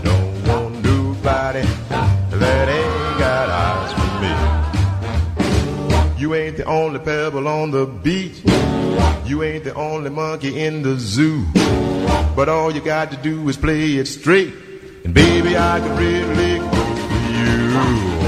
nobody 1.22 1.62
that 2.30 2.68
ain't 2.68 3.18
got 3.18 3.48
eyes 3.48 3.92
for 3.94 4.12
me. 4.22 6.20
You 6.20 6.34
ain't 6.34 6.56
the 6.56 6.64
only 6.64 6.98
pebble 6.98 7.46
on 7.46 7.70
the 7.70 7.86
beach. 7.86 8.42
You 9.24 9.44
ain't 9.44 9.62
the 9.62 9.74
only 9.74 10.10
monkey 10.10 10.60
in 10.64 10.82
the 10.82 10.96
zoo. 10.96 11.46
But 12.34 12.48
all 12.48 12.72
you 12.72 12.80
got 12.80 13.12
to 13.12 13.16
do 13.16 13.48
is 13.48 13.56
play 13.56 13.96
it 13.96 14.06
straight. 14.06 14.52
And 15.04 15.14
baby, 15.14 15.56
I 15.56 15.78
can 15.78 15.96
really 15.96 16.58
go 16.58 16.84
for 17.08 17.30
you. 17.38 17.78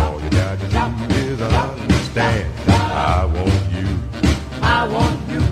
All 0.01 0.21
you 0.23 0.31
got 0.31 0.61
to 0.61 0.67
do 0.69 1.15
is 1.15 1.41
understand. 1.41 2.49
I 2.69 3.25
want 3.25 3.73
you. 3.75 3.89
I 4.63 4.87
want 4.87 5.21
you. 5.33 5.43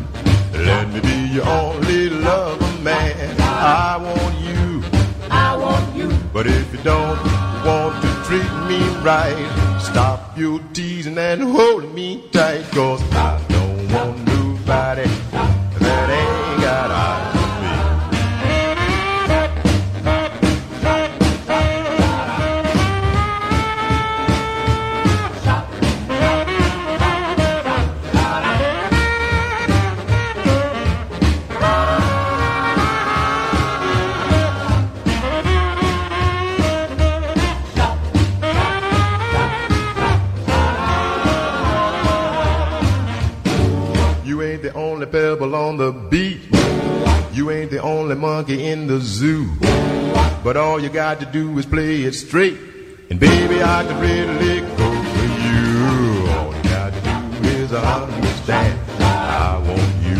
Let 0.64 0.88
me 0.92 1.00
be 1.00 1.34
your 1.34 1.48
only 1.48 2.08
lover, 2.08 2.82
man. 2.82 3.40
I 3.40 3.96
want 3.96 4.21
but 6.42 6.50
if 6.50 6.72
you 6.72 6.82
don't 6.82 7.22
want 7.64 8.02
to 8.02 8.08
treat 8.26 8.52
me 8.66 8.80
right, 9.04 9.78
stop 9.80 10.36
your 10.36 10.58
teasing 10.72 11.16
and 11.16 11.40
hold 11.40 11.94
me 11.94 12.24
tight. 12.32 12.64
Cause 12.72 13.00
I 13.12 13.40
don't 13.48 13.92
want 13.92 14.26
nobody 14.26 15.21
on 45.72 45.78
the 45.78 45.92
beat. 46.10 46.40
You 47.32 47.50
ain't 47.50 47.70
the 47.70 47.80
only 47.80 48.14
monkey 48.14 48.66
in 48.66 48.86
the 48.86 49.00
zoo. 49.00 49.48
But 50.44 50.56
all 50.56 50.78
you 50.78 50.90
got 50.90 51.20
to 51.20 51.26
do 51.26 51.56
is 51.58 51.64
play 51.64 52.02
it 52.02 52.12
straight. 52.12 52.58
And 53.08 53.18
baby, 53.18 53.62
I 53.62 53.82
can 53.84 53.98
really 54.00 54.60
go 54.76 54.90
for 55.14 55.28
you. 55.46 56.30
All 56.36 56.54
you 56.54 56.62
got 56.64 56.92
to 56.92 57.00
do 57.00 57.48
is 57.48 57.72
understand. 57.72 58.78
I 59.00 59.58
want 59.66 59.92
you. 60.08 60.18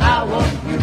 I 0.00 0.24
want 0.24 0.52
you. 0.70 0.78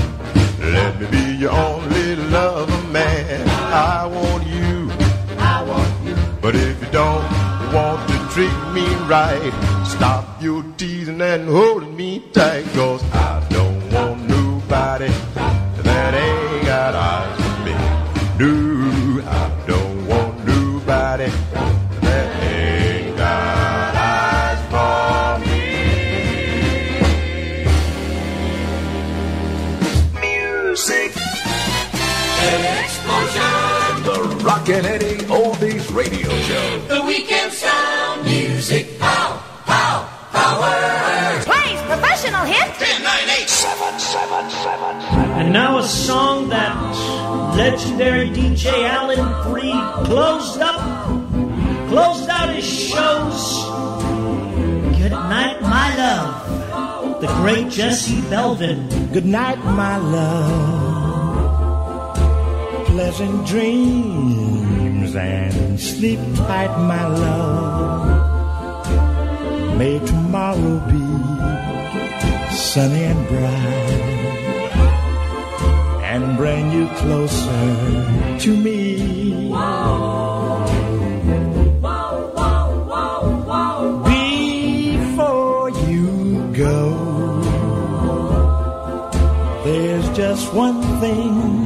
Let 0.72 1.00
me 1.00 1.08
be 1.08 1.26
your 1.42 1.52
only 1.52 2.16
lover, 2.18 2.84
man. 2.90 3.50
I 3.50 4.06
want 4.06 4.46
you. 4.46 4.92
I 5.40 5.64
want 5.64 6.06
you. 6.06 6.16
But 6.40 6.56
if 6.56 6.80
you 6.82 6.92
don't 6.92 7.26
want 7.74 8.08
to 8.10 8.18
treat 8.34 8.58
me 8.74 8.86
right, 9.08 9.86
stop 9.88 10.40
your 10.42 10.64
teasing 10.78 11.22
and 11.22 11.48
holding 11.48 11.96
me 11.96 12.24
tight. 12.32 12.66
Cause 12.74 13.04
I 13.12 13.46
don't 13.50 13.67
Music. 38.70 39.00
Pow. 39.00 39.42
Pow. 39.64 40.04
Power. 40.34 41.40
Plays 41.44 41.82
professional 41.84 42.44
hits. 42.44 42.78
10, 42.78 43.02
9, 43.02 43.30
8. 43.40 43.48
Seven, 43.48 43.98
seven, 43.98 44.50
seven, 44.50 45.02
seven. 45.02 45.32
And 45.40 45.54
now 45.54 45.78
a 45.78 45.84
song 45.84 46.50
that 46.50 46.76
legendary 47.56 48.30
DJ 48.30 48.66
Alan 48.90 49.24
Freed 49.46 50.06
closed 50.06 50.60
up, 50.60 50.82
closed 51.88 52.30
out 52.30 52.54
his 52.54 52.66
shows. 52.68 53.64
Good 55.00 55.14
night, 55.14 55.62
my 55.62 55.96
love. 55.96 57.22
The 57.22 57.28
great 57.40 57.70
Jesse 57.70 58.20
Belvin. 58.24 59.14
Good 59.14 59.26
night, 59.26 59.60
my 59.64 59.96
love. 59.96 61.38
Pleasant 62.88 63.48
dreams 63.48 65.16
and 65.16 65.80
sleep 65.80 66.20
tight, 66.36 66.78
my 66.80 67.08
love. 67.08 68.17
May 69.78 70.00
tomorrow 70.00 70.80
be 70.90 71.06
sunny 72.52 73.04
and 73.04 73.28
bright 73.28 74.08
and 76.04 76.36
bring 76.36 76.72
you 76.72 76.88
closer 76.96 78.40
to 78.40 78.58
me. 78.58 78.98
Before 84.04 85.70
you 85.88 86.52
go, 86.54 86.82
there's 89.64 90.10
just 90.18 90.54
one 90.56 90.82
thing 91.00 91.57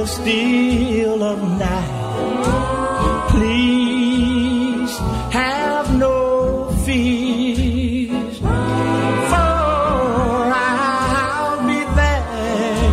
the 0.00 0.06
still 0.06 1.22
of 1.22 1.38
night, 1.58 3.26
please 3.32 4.92
have 5.30 5.94
no 5.98 6.70
fears, 6.86 8.38
for 8.38 8.46
I'll 10.56 11.60
be 11.68 11.80
there. 12.00 12.90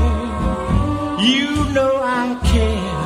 You 1.32 1.50
know 1.76 1.94
I 2.20 2.26
care. 2.52 3.00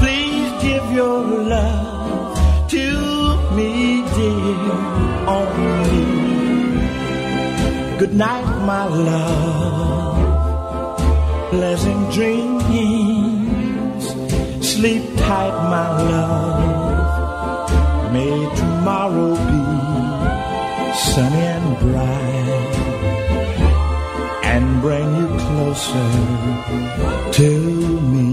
Please 0.00 0.50
give 0.66 0.86
your 1.00 1.20
love 1.54 2.38
to 2.70 2.84
me, 3.56 3.70
dear, 4.16 4.72
only. 5.36 6.06
Good 7.98 8.14
night, 8.14 8.48
my 8.64 8.84
love. 8.86 9.43
Closer 25.94 27.32
to 27.32 27.50
me. 28.12 28.28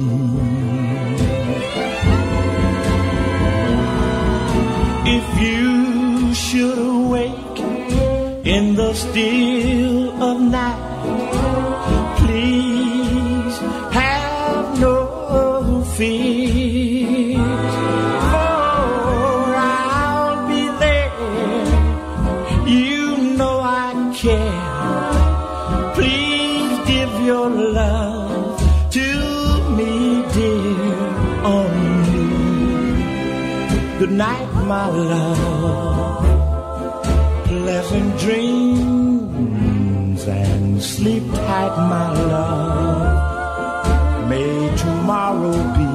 If 5.17 5.27
you 5.45 6.33
should 6.33 6.77
awake 6.77 7.59
in 8.45 8.75
the 8.75 8.93
still 8.93 9.50
Good 34.01 34.13
night, 34.13 34.49
my 34.65 34.87
love. 34.89 36.25
Pleasant 37.45 38.17
dreams 38.19 38.97
and 40.25 40.81
sleep 40.81 41.23
tight, 41.31 41.75
my 41.77 42.11
love. 42.33 43.13
May 44.27 44.75
tomorrow 44.75 45.53
be 45.77 45.85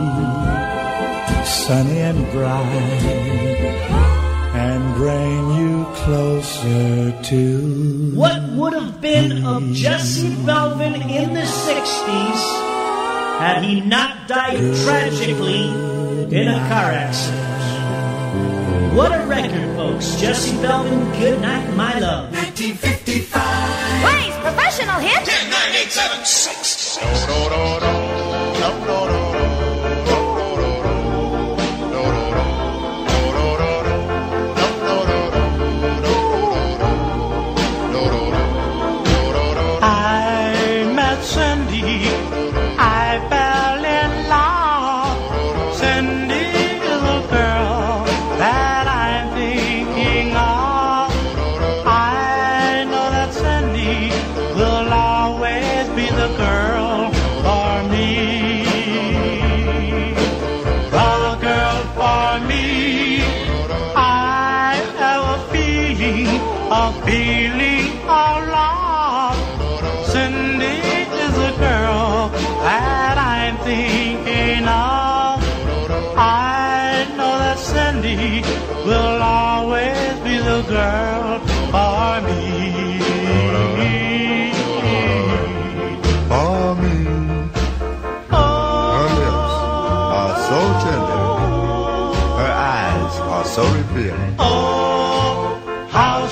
sunny 1.44 1.98
and 1.98 2.30
bright 2.30 3.02
and 4.54 4.94
bring 4.94 5.56
you 5.58 5.84
closer 5.96 7.10
to 7.10 8.12
What 8.14 8.40
would 8.52 8.74
have 8.74 9.00
been 9.00 9.44
of 9.44 9.72
Jesse 9.72 10.30
Belvin 10.46 10.94
in 11.10 11.34
the 11.34 11.40
60s 11.40 12.42
had 13.40 13.64
he 13.64 13.80
not 13.80 14.28
died 14.28 14.60
tragically 14.84 15.70
in 16.30 16.46
a 16.46 16.68
car 16.68 16.92
accident. 16.92 17.45
What 18.96 19.12
a 19.12 19.20
record, 19.26 19.76
folks. 19.76 20.18
Jesse 20.18 20.56
Belvin, 20.56 21.12
Good 21.20 21.38
Night, 21.42 21.68
My 21.76 21.98
Love. 21.98 22.32
1955. 22.32 24.00
Plays 24.00 24.34
professional 24.40 24.98
hit. 25.00 25.22
10, 25.22 25.50
9, 25.50 25.74
8, 25.84 25.92
7, 25.92 26.24
6. 26.24 26.98
I 27.02 27.26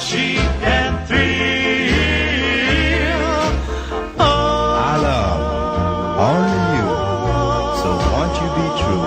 she 0.04 0.36
can 0.60 0.92
thrill. 1.06 1.24
Oh, 4.18 4.90
I 4.90 4.94
love 5.08 5.40
only 6.28 6.64
you, 6.76 6.88
so 7.80 7.90
won't 8.12 8.34
you 8.42 8.48
be 8.60 8.68
true? 8.82 9.06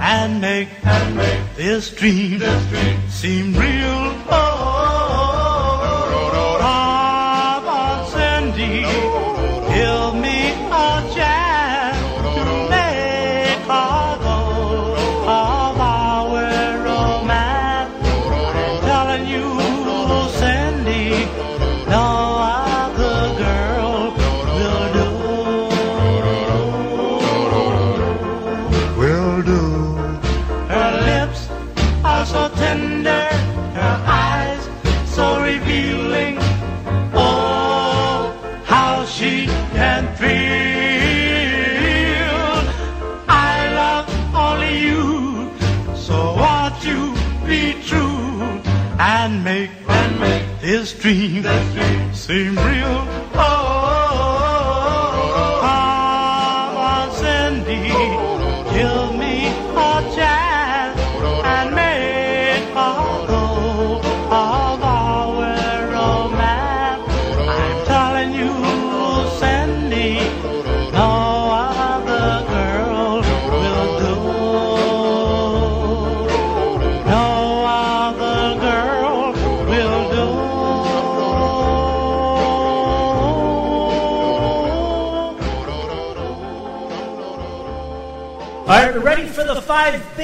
and 0.00 0.40
make 0.40 0.68
and 0.84 1.16
make 1.16 1.44
this 1.54 1.90
dream, 1.90 2.40
seem 3.08 3.54
real. 3.54 3.87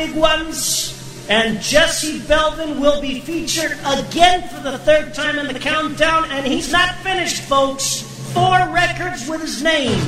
Big 0.06 0.16
ones. 0.16 0.90
And 1.28 1.60
Jesse 1.60 2.20
Belvin 2.20 2.80
will 2.80 3.00
be 3.00 3.20
featured 3.20 3.76
again 3.86 4.48
for 4.48 4.60
the 4.60 4.78
third 4.78 5.14
time 5.14 5.38
in 5.38 5.46
the 5.46 5.58
countdown. 5.58 6.30
And 6.30 6.46
he's 6.46 6.70
not 6.70 6.94
finished, 6.96 7.40
folks. 7.42 8.02
Four 8.34 8.58
records 8.70 9.26
with 9.28 9.40
his 9.40 9.62
name. 9.62 9.98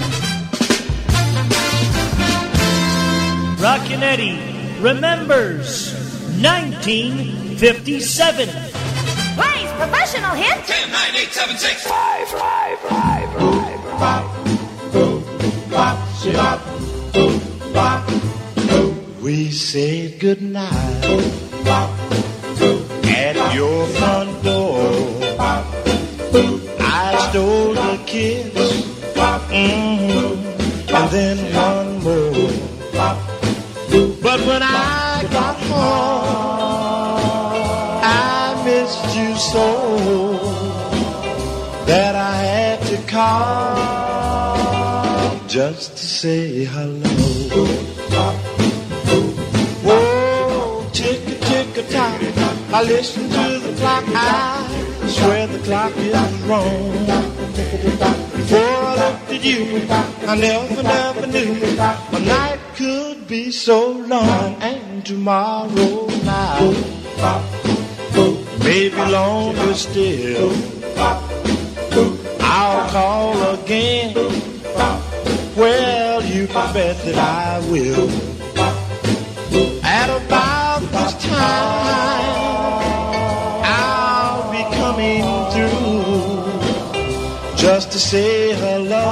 Rockin' 3.59 4.03
Eddie 4.03 4.38
remembers 4.80 5.94
1957. 6.42 8.49
Plays 8.49 9.72
professional 9.72 10.34
hit. 10.34 10.66
10, 10.66 10.92
9, 10.92 11.16
8, 11.16 11.32
7, 11.32 11.57
6. 11.57 11.86
Five, 11.86 12.28
five, 12.28 12.78
five, 12.80 13.32
five, 13.99 14.26
five. 17.72 18.05
We 19.27 19.51
said 19.51 20.20
goodnight 20.20 21.05
at 23.03 23.37
your 23.57 23.87
front 23.99 24.45
door. 24.45 24.79
I 26.79 27.16
stole 27.29 27.77
a 27.77 27.99
kiss, 28.07 28.55
mhm, 29.51 30.37
and 30.95 31.11
then 31.11 31.39
one 31.53 31.91
more. 32.05 32.53
But 34.22 34.41
when 34.47 34.62
I 34.62 35.27
got 35.33 35.57
home, 35.72 37.18
I 38.05 38.62
missed 38.64 39.11
you 39.18 39.35
so 39.35 39.66
that 41.87 42.14
I 42.14 42.37
had 42.55 42.79
to 42.91 42.99
call 43.11 43.74
just 45.49 45.97
to 45.97 46.05
say 46.20 46.64
hello. 46.64 47.95
I 52.77 52.83
listen 52.83 53.22
to 53.31 53.59
the 53.59 53.74
clock. 53.79 54.05
I 54.09 55.09
swear 55.09 55.47
the 55.47 55.59
clock 55.61 55.97
is 55.97 56.43
wrong. 56.43 56.93
Before 58.37 58.59
I 58.61 58.95
looked 59.01 59.31
at 59.33 59.43
you, 59.43 59.81
I 60.29 60.37
never, 60.37 60.83
never 60.83 61.27
knew 61.27 61.55
a 61.57 62.20
night 62.20 62.61
could 62.74 63.27
be 63.27 63.51
so 63.51 63.93
long 63.93 64.57
and 64.61 65.07
tomorrow 65.07 66.07
night 66.27 66.97
maybe 68.62 68.97
longer 68.97 69.72
still. 69.72 70.53
I'll 72.41 72.91
call 72.91 73.55
again. 73.55 74.14
Well, 75.57 76.22
you 76.22 76.47
can 76.47 76.74
bet 76.74 76.97
that 77.07 77.16
I 77.16 77.59
will. 77.70 78.11
At 79.83 80.11
about 80.11 80.81
this 80.81 81.14
time, 81.24 82.15
to 87.97 88.03
say 88.03 88.53
hello 88.53 89.09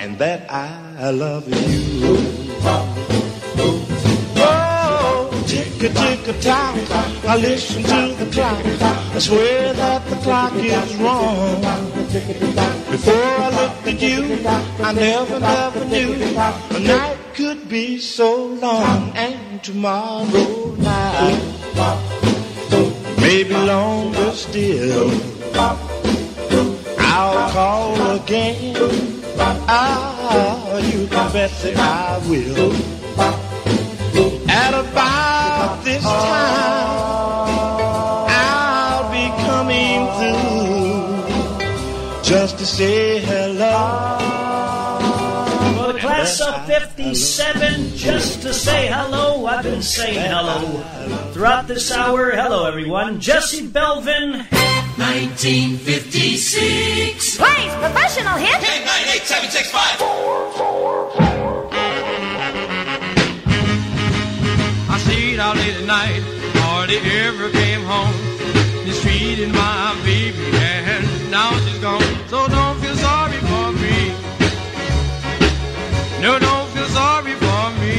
and 0.00 0.16
that 0.16 0.50
I 0.50 1.10
love 1.10 1.46
you. 1.46 2.16
Oh, 4.38 5.44
tick 5.46 5.82
a 5.82 5.92
tick 5.92 6.28
a 6.28 6.40
tock. 6.40 6.74
I 7.28 7.36
listen 7.36 7.82
to 7.82 8.14
the 8.24 8.30
clock. 8.32 8.64
I 8.64 9.18
swear 9.18 9.74
that 9.74 10.08
the 10.08 10.16
clock 10.24 10.54
is 10.54 10.96
wrong. 10.96 11.60
Before 12.90 13.26
I 13.46 13.50
looked 13.60 13.86
at 13.88 14.00
you, 14.00 14.22
I 14.82 14.92
never, 14.94 15.40
never 15.40 15.84
knew 15.84 16.14
a 16.14 16.80
night 16.80 17.18
could 17.34 17.68
be 17.68 17.98
so 17.98 18.46
long 18.46 19.12
and 19.14 19.62
tomorrow 19.62 20.74
night 20.76 21.52
maybe 23.20 23.54
longer 23.54 24.30
still. 24.32 25.31
I'll 27.14 27.50
call 27.50 28.16
again. 28.16 28.74
Ah, 29.68 30.78
you 30.78 31.06
can 31.08 31.30
bet 31.32 31.50
that 31.60 31.76
I 31.76 32.18
will. 32.26 32.72
At 34.48 34.72
about 34.72 35.84
this 35.84 36.02
time, 36.02 36.16
I'll 38.32 39.10
be 39.12 39.28
coming 39.44 40.08
through 40.16 41.20
just 42.22 42.56
to 42.58 42.64
say 42.64 43.20
hello. 43.20 44.16
For 45.76 45.92
the 45.92 45.98
class 45.98 46.40
of 46.40 46.64
57, 46.66 47.94
just 47.94 48.40
to 48.40 48.54
say 48.54 48.86
hello, 48.86 49.44
I've 49.44 49.62
been 49.62 49.82
saying 49.82 50.30
hello. 50.30 50.80
Throughout 51.32 51.68
this 51.68 51.92
hour, 51.92 52.30
hello 52.30 52.64
everyone. 52.64 53.20
Jesse 53.20 53.68
Belvin. 53.68 54.46
1956. 55.02 57.34
Plays 57.36 57.74
professional 57.82 58.38
hit. 58.38 58.54
1098 58.62 59.26
I 64.88 64.98
stayed 65.02 65.40
out 65.40 65.56
late 65.56 65.74
at 65.74 65.84
night, 65.86 66.22
hardly 66.62 66.98
ever 67.26 67.50
came 67.50 67.82
home. 67.82 68.14
Mistreated 68.86 69.50
my 69.52 69.96
baby, 70.04 70.38
and 70.54 71.04
now 71.32 71.50
she's 71.62 71.80
gone. 71.80 72.00
So 72.28 72.46
don't 72.46 72.78
feel 72.80 72.94
sorry 72.94 73.38
for 73.50 73.72
me. 73.82 74.14
No, 76.22 76.38
don't 76.38 76.68
feel 76.70 76.86
sorry 77.00 77.34
for 77.44 77.70
me. 77.82 77.96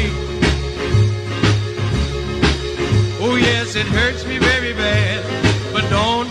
Oh, 3.26 3.36
yes, 3.36 3.76
it 3.76 3.88
hurts 3.88 4.24
me 4.26 4.38
very 4.38 4.72
bad, 4.74 5.22
but 5.74 5.90
don't 5.90 6.30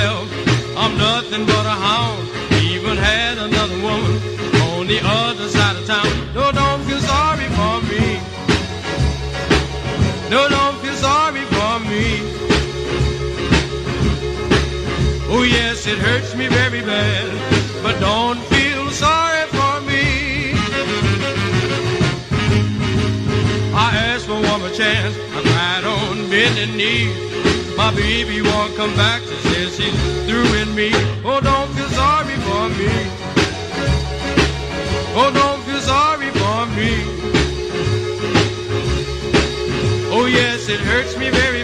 left. 0.00 0.32
I'm 0.76 0.96
nothing 0.96 1.44
but 1.46 1.64
a 1.66 1.76
hound. 1.86 2.28
Even 2.72 2.96
had 2.96 3.38
another 3.38 3.78
woman 3.86 4.14
on 4.70 4.86
the 4.86 5.00
other 5.02 5.48
side 5.48 5.76
of 5.76 5.86
town. 5.86 6.10
No, 6.34 6.52
don't 6.52 6.82
feel 6.88 7.00
sorry 7.00 7.48
for 7.58 7.76
me. 7.90 8.06
No, 10.30 10.48
don't 10.48 10.76
feel 10.82 10.98
sorry 11.08 11.44
for 11.54 11.74
me. 11.90 12.06
Oh, 15.32 15.42
yes, 15.42 15.86
it 15.86 15.98
hurts 15.98 16.34
me 16.34 16.46
very 16.48 16.82
bad. 16.82 17.26
But 17.82 17.98
don't 18.00 18.40
feel 18.52 18.90
sorry 18.90 19.46
for 19.56 19.74
me. 19.90 20.04
I 23.86 23.88
asked 24.08 24.26
for 24.26 24.40
one 24.50 24.60
more 24.60 24.70
chance. 24.70 25.14
I 25.36 25.40
cried 25.50 25.84
on 25.84 26.30
bending 26.30 26.76
knees. 26.76 27.29
Baby 27.96 28.40
won't 28.40 28.74
come 28.76 28.94
back. 28.94 29.20
She 29.22 29.36
says 29.48 29.76
she's 29.76 30.26
through 30.26 30.48
with 30.50 30.74
me. 30.74 30.90
Oh, 31.24 31.40
don't 31.42 31.68
feel 31.74 31.88
sorry 31.88 32.36
for 32.46 32.68
me. 32.78 32.90
Oh, 35.12 35.30
don't 35.34 35.62
feel 35.64 35.80
sorry 35.80 36.30
for 36.30 36.66
me. 36.76 36.92
Oh, 40.12 40.26
yes, 40.26 40.68
it 40.68 40.80
hurts 40.80 41.16
me 41.18 41.30
very 41.30 41.59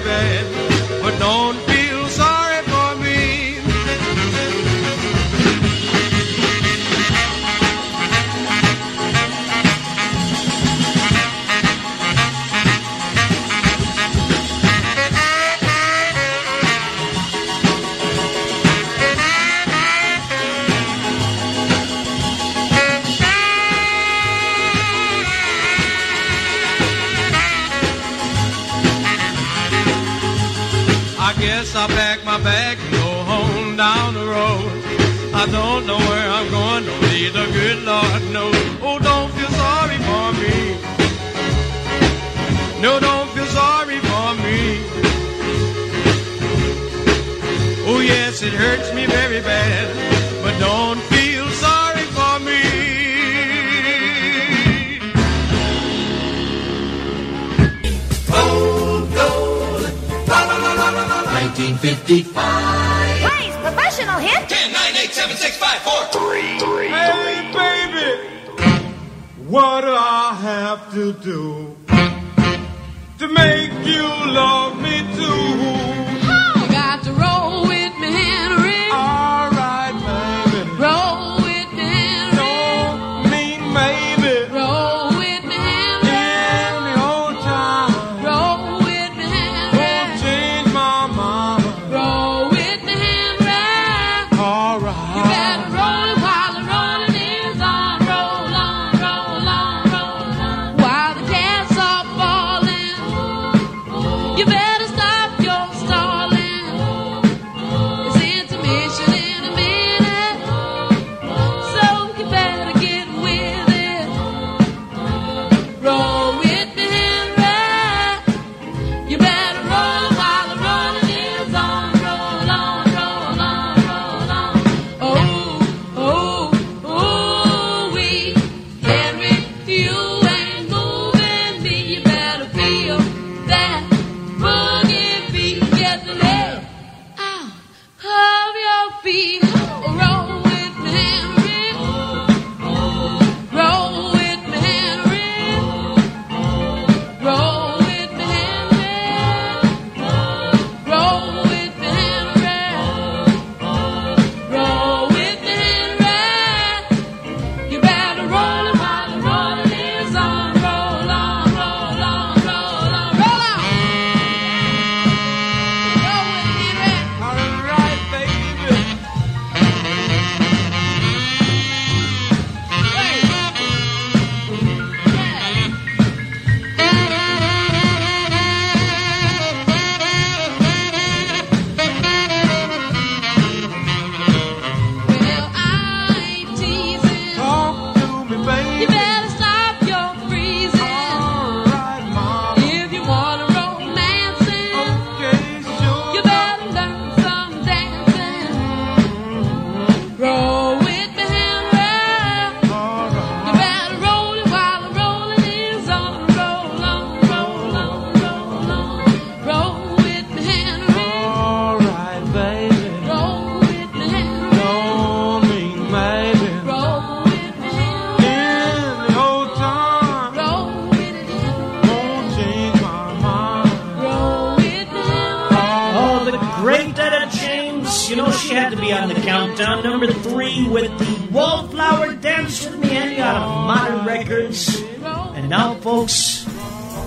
on 228.92 229.08
the 229.08 229.14
countdown. 229.14 229.82
Number 229.82 230.06
three 230.06 230.68
with 230.68 230.90
the 230.98 231.28
Wallflower 231.32 232.14
Dance 232.14 232.66
with 232.66 232.78
Me 232.78 232.90
Annie 232.90 233.20
out 233.20 233.36
of 233.36 233.66
Modern 233.66 234.06
Records. 234.06 234.80
And 235.02 235.48
now, 235.48 235.74
folks, 235.74 236.46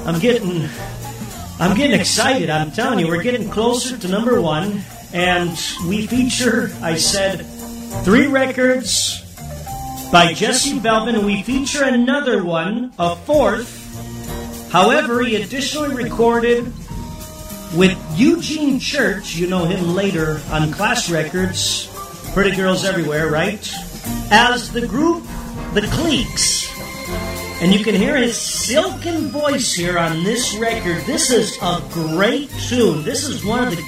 I'm 0.05 0.19
getting, 0.19 0.67
I'm 1.59 1.75
getting 1.75 1.99
excited. 1.99 2.49
I'm 2.49 2.71
telling 2.71 2.99
you, 2.99 3.07
we're 3.07 3.23
getting 3.23 3.49
closer 3.49 3.97
to 3.97 4.07
number 4.07 4.41
one, 4.41 4.82
and 5.13 5.51
we 5.88 6.07
feature, 6.07 6.71
I 6.82 6.95
said, 6.95 7.45
three 8.03 8.27
records 8.27 9.25
by 10.11 10.34
Jesse 10.34 10.80
Belvin, 10.80 11.15
and 11.15 11.25
we 11.25 11.43
feature 11.43 11.84
another 11.84 12.43
one, 12.43 12.93
a 12.97 13.15
fourth. 13.15 13.77
However, 14.71 15.21
he 15.21 15.36
additionally 15.36 15.95
recorded 15.95 16.71
with 17.74 17.97
Eugene 18.15 18.80
Church, 18.80 19.36
you 19.36 19.47
know 19.47 19.65
him 19.65 19.93
later 19.95 20.41
on 20.51 20.72
Class 20.72 21.09
Records, 21.09 21.88
Pretty 22.34 22.55
Girls 22.55 22.86
Everywhere, 22.86 23.30
right? 23.30 23.72
As 24.32 24.72
the 24.72 24.86
group 24.86 25.24
The 25.74 25.82
Cliques. 25.82 26.70
And 27.61 27.74
you 27.74 27.84
can 27.84 27.95
hear 27.95 28.15
his 28.15 28.39
silken 28.39 29.30
voice 29.30 29.74
here 29.74 29.97
on 29.97 30.24
this 30.24 30.55
record. 30.55 31.03
This 31.05 31.30
is 31.32 31.57
a 31.61 31.84
great 31.91 32.49
tune. 32.67 33.03
This 33.03 33.28
is 33.28 33.43
one 33.43 33.67
of 33.67 33.76
the 33.76 33.84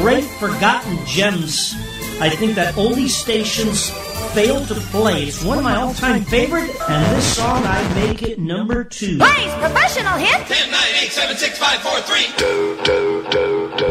great 0.00 0.24
forgotten 0.24 1.04
gems 1.04 1.74
I 2.20 2.30
think 2.30 2.56
that 2.56 2.74
oldie 2.74 3.08
stations 3.08 3.90
fail 4.34 4.64
to 4.66 4.74
play. 4.74 5.24
It's 5.24 5.44
one 5.44 5.56
of 5.56 5.62
my 5.62 5.76
all-time 5.76 6.24
favorite, 6.24 6.68
and 6.88 7.16
this 7.16 7.36
song 7.36 7.62
I 7.64 7.94
make 7.94 8.22
it 8.22 8.40
number 8.40 8.82
two. 8.82 9.18
Blaze 9.18 9.54
professional 9.54 10.18
hit. 10.18 10.46
10, 10.48 10.70
9, 10.70 10.80
8, 11.02 11.12
7, 11.12 11.36
6, 11.36 11.58
5, 11.58 11.80
4, 11.80 12.00
3. 12.00 12.26
Do, 12.36 12.78
do, 12.82 13.26
do, 13.30 13.72
do. 13.78 13.86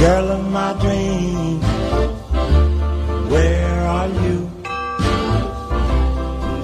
Girl 0.00 0.28
of 0.32 0.50
my 0.50 0.72
dreams, 0.80 1.64
where 3.30 3.80
are 3.86 4.08
you? 4.08 4.50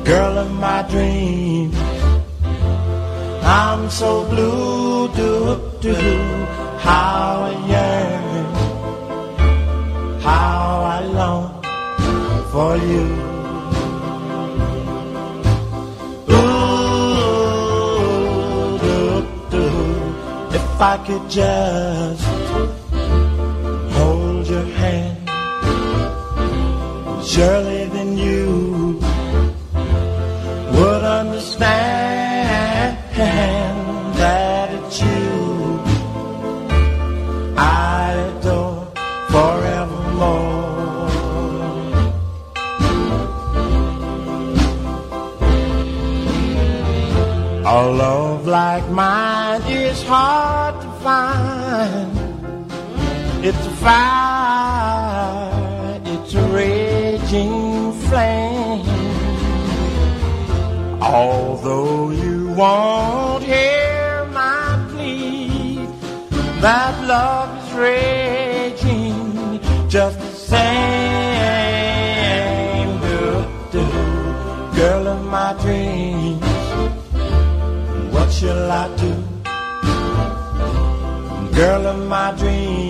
Girl 0.04 0.38
of 0.38 0.50
my 0.52 0.82
dreams, 0.90 1.76
I'm 3.44 3.88
so 3.88 4.24
blue, 4.30 5.08
do, 5.14 5.60
do, 5.80 6.55
how 6.86 7.50
I 7.50 7.52
yearn, 7.72 8.46
how 10.20 10.66
I 10.96 11.00
long 11.20 11.46
for 12.52 12.76
you. 12.90 13.06
If 20.58 20.82
I 20.82 20.96
could 21.06 21.30
just 21.30 22.24
hold 23.96 24.46
your 24.46 24.68
hand. 24.82 25.28
Surely 27.26 27.86
then 27.94 28.10
you 28.18 29.00
would 30.76 31.04
understand 31.20 32.98
that 34.20 34.66
it's 34.74 35.00
you 35.00 35.25
fire, 53.86 55.54
it's 56.12 56.34
a 56.34 56.44
raging 56.60 57.92
flame. 58.06 58.84
Although 61.00 62.10
you 62.10 62.38
won't 62.60 63.44
hear 63.44 64.26
my 64.40 64.64
plea, 64.90 65.86
that 66.64 66.94
love 67.14 67.50
is 67.60 67.68
raging 67.86 69.60
just 69.88 70.18
the 70.18 70.32
same. 70.52 70.66
Do, 73.06 73.20
do, 73.74 73.84
girl 74.80 75.04
of 75.14 75.20
my 75.36 75.50
dreams, 75.62 76.50
what 78.12 78.28
shall 78.32 78.64
I 78.82 78.84
do? 79.02 79.12
Girl 81.54 81.82
of 81.86 81.98
my 82.14 82.32
dreams. 82.40 82.85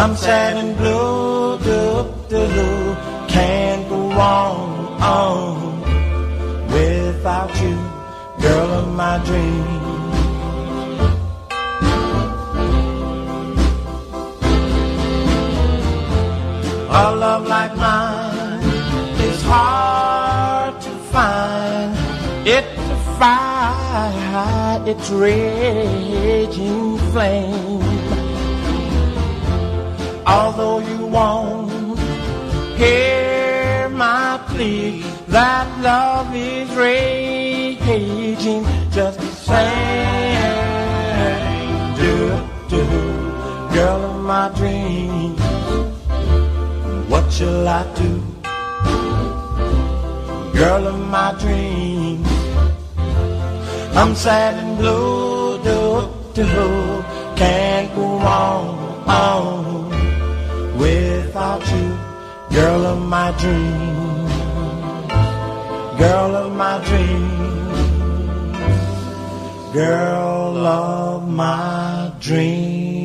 I'm 0.00 0.14
sad 0.14 0.56
and 0.56 0.76
blue, 0.76 1.58
do, 1.58 2.06
do, 2.28 2.96
can't 3.26 3.88
go 3.88 4.12
on, 4.12 5.02
on 5.02 5.82
uh, 5.82 6.66
without 6.72 7.50
you, 7.60 7.76
girl 8.40 8.70
of 8.80 8.94
my 8.94 9.18
dreams. 9.24 9.88
A 16.90 17.16
love 17.16 17.48
like 17.48 17.76
mine 17.76 18.62
is 19.28 19.42
hard 19.42 20.80
to 20.80 20.90
find. 21.10 21.96
It's 22.46 22.78
a 22.88 22.98
fire, 23.18 24.80
it's 24.86 25.10
raging 25.10 26.98
flame. 27.10 28.17
Although 30.28 30.80
you 30.80 31.06
won't 31.06 31.98
hear 32.76 33.88
my 33.88 34.38
plea, 34.48 35.02
that 35.26 35.66
love 35.80 36.36
is 36.36 36.68
raging 36.76 38.62
just 38.90 39.18
the 39.18 39.32
same. 39.48 40.68
Do, 41.96 42.12
do, 42.68 42.84
girl 43.72 44.00
of 44.10 44.16
my 44.22 44.50
dreams, 44.54 45.40
what 47.08 47.32
shall 47.32 47.66
I 47.66 47.82
do? 47.94 48.22
Girl 50.52 50.88
of 50.88 50.98
my 51.08 51.32
dreams, 51.40 52.28
I'm 53.96 54.14
sad 54.14 54.62
and 54.62 54.76
blue, 54.76 55.56
do, 55.64 56.06
do, 56.34 56.44
can't 57.34 57.94
go 57.94 58.04
on, 58.18 59.08
on 59.08 59.67
you, 61.72 61.98
girl 62.50 62.86
of 62.86 62.98
my 63.00 63.30
dreams, 63.38 64.32
girl 65.98 66.36
of 66.36 66.52
my 66.54 66.78
dreams, 66.84 67.78
girl 69.72 70.66
of 70.66 71.28
my 71.28 72.12
dreams. 72.20 72.98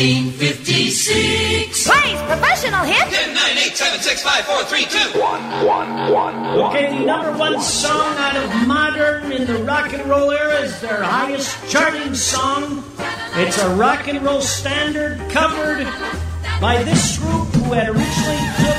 1956. 0.00 1.10
Blaze 1.10 1.49
professional 2.30 2.84
hit. 2.84 3.12
10, 3.12 3.34
9, 3.34 3.58
8, 3.58 3.76
7, 3.76 4.00
6, 4.00 4.22
5, 4.22 4.44
4, 4.44 4.64
3, 4.64 4.84
2. 4.84 5.20
One, 5.20 5.42
one, 5.66 6.12
one, 6.12 6.42
one. 6.42 6.70
Okay, 6.70 6.96
the 6.96 7.04
number 7.04 7.36
one 7.36 7.60
song 7.60 8.14
out 8.18 8.36
of 8.36 8.68
modern 8.68 9.32
in 9.32 9.46
the 9.46 9.58
rock 9.64 9.92
and 9.92 10.08
roll 10.08 10.30
era 10.30 10.60
is 10.60 10.80
their 10.80 11.02
highest 11.02 11.68
charting 11.68 12.14
song. 12.14 12.84
It's 13.34 13.58
a 13.58 13.74
rock 13.74 14.06
and 14.06 14.22
roll 14.22 14.40
standard 14.40 15.18
covered 15.30 15.86
by 16.60 16.84
this 16.84 17.18
group 17.18 17.48
who 17.48 17.72
had 17.72 17.88
originally 17.88 18.42
took 18.62 18.78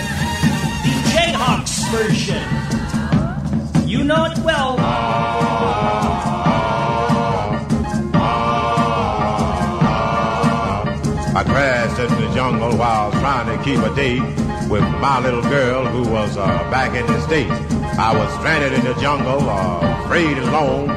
the 0.85 0.93
Jayhawks 1.11 1.83
version. 1.91 2.43
You 3.87 4.05
know 4.05 4.25
it 4.25 4.37
well. 4.39 4.77
I 11.33 11.45
crashed 11.45 11.97
in 11.97 12.09
the 12.21 12.33
jungle 12.35 12.75
while 12.75 13.09
trying 13.11 13.57
to 13.57 13.63
keep 13.63 13.79
a 13.79 13.95
date 13.95 14.21
with 14.69 14.83
my 14.99 15.17
little 15.21 15.41
girl 15.41 15.85
who 15.85 16.11
was 16.11 16.35
uh, 16.35 16.45
back 16.69 16.93
in 16.93 17.07
the 17.07 17.21
States. 17.21 17.51
I 17.97 18.13
was 18.13 18.33
stranded 18.33 18.73
in 18.73 18.83
the 18.83 18.99
jungle, 18.99 19.49
uh, 19.49 20.03
afraid 20.03 20.37
and 20.37 20.49
alone, 20.49 20.87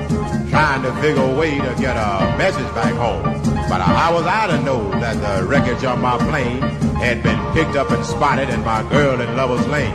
trying 0.51 0.83
to 0.83 0.93
figure 1.01 1.23
a 1.23 1.35
way 1.37 1.53
to 1.53 1.75
get 1.79 1.97
a 1.97 2.37
message 2.37 2.67
back 2.75 2.95
home. 2.95 3.23
But 3.69 3.81
I, 3.81 4.13
was 4.13 4.27
out 4.27 4.49
to 4.49 4.61
know 4.63 4.91
that 4.99 5.15
the 5.21 5.47
wreckage 5.47 5.85
of 5.85 6.01
my 6.01 6.19
plane 6.19 6.61
had 6.97 7.23
been 7.23 7.39
picked 7.53 7.77
up 7.77 7.93
and 7.93 8.05
spotted 8.05 8.49
in 8.49 8.65
my 8.65 8.83
girl 8.91 9.21
in 9.21 9.37
Lover's 9.37 9.67
Lane. 9.69 9.95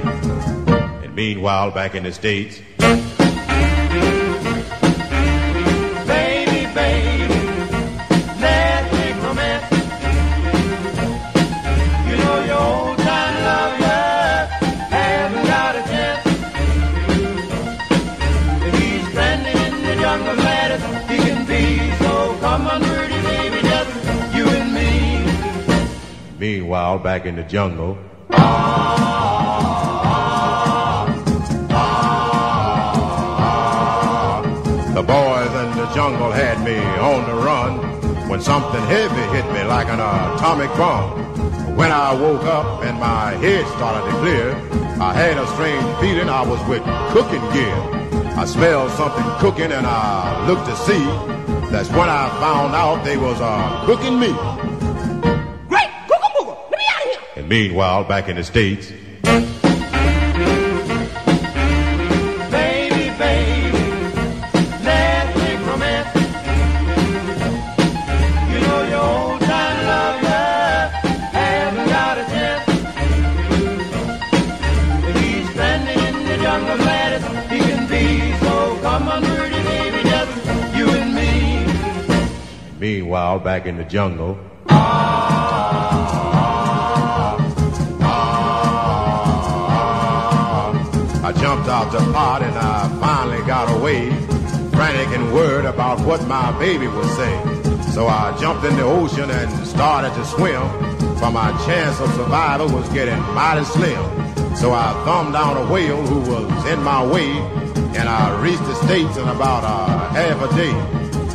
And 1.03 1.13
meanwhile, 1.15 1.71
back 1.71 1.95
in 1.95 2.03
the 2.03 2.13
States, 2.13 2.61
Meanwhile, 26.69 26.99
back 26.99 27.25
in 27.25 27.35
the 27.35 27.41
jungle, 27.41 27.97
the 28.29 28.35
boys 35.01 35.51
in 35.63 35.69
the 35.81 35.91
jungle 35.95 36.29
had 36.29 36.63
me 36.63 36.77
on 36.77 37.25
the 37.27 37.33
run 37.43 38.29
when 38.29 38.39
something 38.39 38.81
heavy 38.81 39.35
hit 39.35 39.51
me 39.51 39.63
like 39.63 39.87
an 39.87 39.99
atomic 39.99 40.69
bomb. 40.77 41.17
When 41.75 41.91
I 41.91 42.13
woke 42.13 42.43
up 42.43 42.83
and 42.83 42.99
my 42.99 43.31
head 43.31 43.65
started 43.69 44.05
to 44.11 44.17
clear, 44.19 44.51
I 45.01 45.11
had 45.11 45.39
a 45.39 45.47
strange 45.47 45.83
feeling 45.99 46.29
I 46.29 46.43
was 46.43 46.63
with 46.69 46.83
cooking 47.09 47.41
gear. 47.51 47.77
I 48.37 48.45
smelled 48.45 48.91
something 48.91 49.25
cooking 49.39 49.71
and 49.71 49.87
I 49.87 50.45
looked 50.45 50.67
to 50.67 50.75
see. 50.75 51.03
That's 51.71 51.89
when 51.89 52.09
I 52.09 52.29
found 52.39 52.75
out 52.75 53.03
they 53.03 53.17
was 53.17 53.41
uh, 53.41 53.85
cooking 53.87 54.19
me. 54.19 54.68
Meanwhile, 57.49 58.03
back 58.03 58.29
in 58.29 58.35
the 58.35 58.43
States, 58.43 58.91
Baby, 62.51 63.09
baby, 63.17 63.77
let's 64.83 65.37
make 65.37 65.59
romance. 65.67 66.19
The 91.91 91.99
pot 92.13 92.43
and 92.43 92.55
I 92.55 92.87
finally 92.99 93.45
got 93.47 93.69
away, 93.75 94.09
frantic 94.71 95.07
and 95.17 95.33
worried 95.33 95.65
about 95.65 95.99
what 96.05 96.25
my 96.27 96.51
baby 96.59 96.87
would 96.87 97.09
say. 97.15 97.59
So 97.93 98.07
I 98.07 98.37
jumped 98.39 98.63
in 98.65 98.75
the 98.75 98.83
ocean 98.83 99.29
and 99.31 99.67
started 99.67 100.13
to 100.13 100.25
swim, 100.25 100.61
but 101.19 101.31
my 101.31 101.51
chance 101.65 101.99
of 101.99 102.13
survival 102.13 102.69
was 102.69 102.87
getting 102.89 103.19
mighty 103.33 103.65
slim. 103.65 104.03
So 104.55 104.71
I 104.73 104.93
thumbed 105.05 105.33
down 105.33 105.57
a 105.57 105.71
whale 105.71 106.01
who 106.05 106.19
was 106.31 106.65
in 106.67 106.83
my 106.83 107.05
way, 107.05 107.31
and 107.97 108.07
I 108.07 108.39
reached 108.41 108.63
the 108.65 108.75
States 108.75 109.17
in 109.17 109.27
about 109.27 109.63
a 109.63 110.13
half 110.13 110.41
a 110.41 110.55
day. 110.55 110.71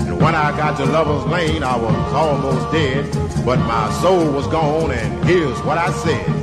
And 0.07 0.21
when 0.21 0.35
I 0.35 0.57
got 0.57 0.77
to 0.77 0.85
Lover's 0.85 1.27
Lane, 1.31 1.65
I 1.65 1.77
was 1.77 2.13
almost 2.13 2.71
dead, 2.73 3.11
but 3.45 3.59
my 3.59 3.91
soul 4.01 4.31
was 4.31 4.47
gone, 4.47 4.93
and 4.93 5.25
here's 5.25 5.61
what 5.63 5.79
I 5.79 5.91
said. 5.91 6.34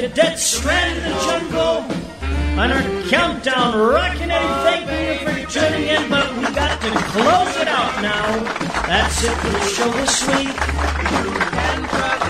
Cadets 0.00 0.42
stranded 0.42 1.04
in 1.04 1.12
the 1.12 1.18
jungle. 1.20 1.84
On 2.58 2.72
our 2.72 2.82
countdown, 3.10 3.78
Rockin' 3.78 4.30
Eddie, 4.30 4.46
thank 4.64 4.88
you 4.88 5.44
for 5.44 5.52
tuning 5.52 5.88
in, 5.88 6.08
but 6.08 6.34
we 6.36 6.42
got 6.54 6.80
to 6.80 6.90
close 7.12 7.56
it 7.60 7.68
out 7.68 8.00
now. 8.00 8.38
That's 8.86 9.22
it 9.22 9.36
for 9.36 9.50
the 9.50 9.60
show 9.60 9.90
this 9.90 10.26
week. 10.26 10.56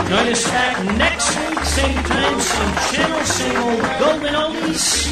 Join 0.09 0.27
us 0.33 0.45
back 0.51 0.85
next 0.99 1.31
week, 1.39 1.61
same 1.61 2.03
time, 2.03 2.41
same 2.41 2.75
channel, 2.91 3.25
same 3.25 3.57
old 3.63 3.81
golden 4.01 4.35
oldies. 4.35 5.07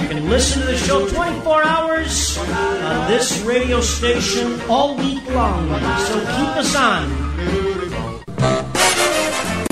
You 0.00 0.08
can 0.08 0.30
listen 0.30 0.62
to 0.62 0.68
the 0.68 0.78
show 0.78 1.06
24 1.06 1.64
hours 1.64 2.38
on 2.38 3.10
this 3.10 3.42
radio 3.42 3.82
station 3.82 4.58
all 4.70 4.96
week 4.96 5.28
long. 5.34 5.68
So 5.98 6.18
keep 6.18 6.56
us 6.56 6.74
on. 6.74 7.26